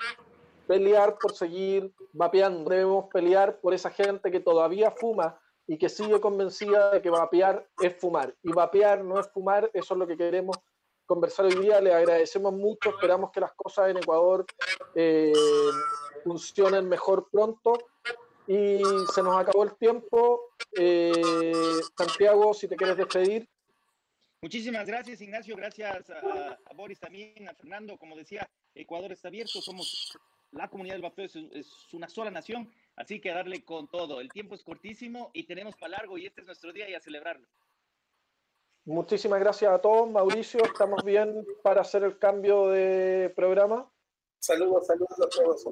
pelear 0.68 1.18
por 1.20 1.34
seguir 1.34 1.94
vapeando, 2.14 2.68
debemos 2.70 3.06
pelear 3.14 3.60
por 3.60 3.76
esa 3.76 3.92
gente 3.92 4.32
que 4.32 4.40
todavía 4.40 4.90
fuma 4.90 5.40
y 5.68 5.78
que 5.78 5.90
sigue 5.90 6.20
convencida 6.20 6.92
de 6.92 7.02
que 7.02 7.10
vapear 7.10 7.68
es 7.80 7.96
fumar. 8.00 8.36
Y 8.42 8.52
vapear 8.52 9.04
no 9.04 9.20
es 9.20 9.28
fumar, 9.30 9.70
eso 9.74 9.94
es 9.94 10.00
lo 10.00 10.08
que 10.08 10.18
queremos 10.18 10.58
conversar 11.06 11.46
hoy 11.46 11.56
día. 11.56 11.80
Le 11.82 11.94
agradecemos 11.94 12.54
mucho, 12.54 12.90
esperamos 12.90 13.32
que 13.32 13.40
las 13.40 13.54
cosas 13.54 13.90
en 13.90 13.98
Ecuador 13.98 14.46
eh, 14.96 15.34
funcionen 16.24 16.88
mejor 16.88 17.30
pronto. 17.32 17.78
Y 18.48 18.80
se 19.14 19.24
nos 19.24 19.38
acabó 19.38 19.64
el 19.64 19.76
tiempo. 19.76 20.54
Eh, 20.78 21.12
Santiago, 21.98 22.54
si 22.54 22.68
te 22.68 22.76
quieres 22.76 22.98
despedir. 22.98 23.50
Muchísimas 24.42 24.86
gracias, 24.86 25.22
Ignacio. 25.22 25.56
Gracias 25.56 26.10
a, 26.12 26.74
Boris 26.76 27.00
también, 27.00 27.50
a 27.50 27.56
Fernando. 27.56 27.98
Como 27.98 28.16
decía, 28.16 28.48
Ecuador 28.76 29.12
está 29.12 29.30
abierto. 29.30 29.62
Somos 29.62 30.16
la 30.52 30.70
comunidad 30.70 30.96
del 30.96 31.02
vapeo, 31.02 31.26
es, 31.26 31.36
es, 31.36 31.94
una 31.94 32.08
sola 32.08 32.30
nación. 32.30 32.72
Así 32.96 33.20
que 33.20 33.32
a 33.32 33.36
darle 33.36 33.64
con 33.64 33.88
todo. 33.88 34.22
El 34.22 34.32
tiempo 34.32 34.54
es 34.54 34.64
cortísimo 34.64 35.32
y 35.34 35.44
tenemos 35.44 35.76
para 35.76 35.98
largo 35.98 36.18
y 36.18 36.28
este 36.28 36.42
es 36.42 36.48
nuestro 36.48 36.72
día 36.72 36.88
y 36.88 36.94
a 36.94 37.00
celebrarlo. 37.00 37.48
Muchísimas 38.86 39.40
gracias 39.40 39.72
a 39.72 39.80
todos. 39.80 40.10
Mauricio, 40.10 40.64
¿estamos 40.64 41.04
bien 41.04 41.46
para 41.64 41.82
hacer 41.82 42.04
el 42.04 42.20
cambio 42.20 42.68
de 42.68 43.34
programa? 43.36 43.92
Saludos, 44.40 44.86
saludos 44.86 45.20
a 45.20 45.28
todos. 45.28 45.66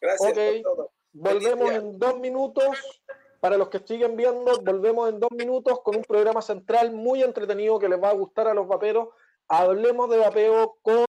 Gracias 0.00 0.32
okay. 0.32 0.62
por 0.62 0.74
todo. 0.74 0.92
Volvemos 1.12 1.70
en 1.70 1.98
dos 1.98 2.18
minutos. 2.18 2.64
Para 3.40 3.56
los 3.56 3.68
que 3.68 3.78
siguen 3.78 4.16
viendo, 4.16 4.60
volvemos 4.62 5.10
en 5.10 5.20
dos 5.20 5.30
minutos 5.30 5.80
con 5.84 5.96
un 5.96 6.02
programa 6.02 6.40
central 6.42 6.92
muy 6.92 7.22
entretenido 7.22 7.78
que 7.78 7.88
les 7.88 8.02
va 8.02 8.08
a 8.08 8.14
gustar 8.14 8.48
a 8.48 8.54
los 8.54 8.66
vaperos. 8.66 9.08
Hablemos 9.46 10.10
de 10.10 10.18
vapeo 10.18 10.78
con 10.82 11.04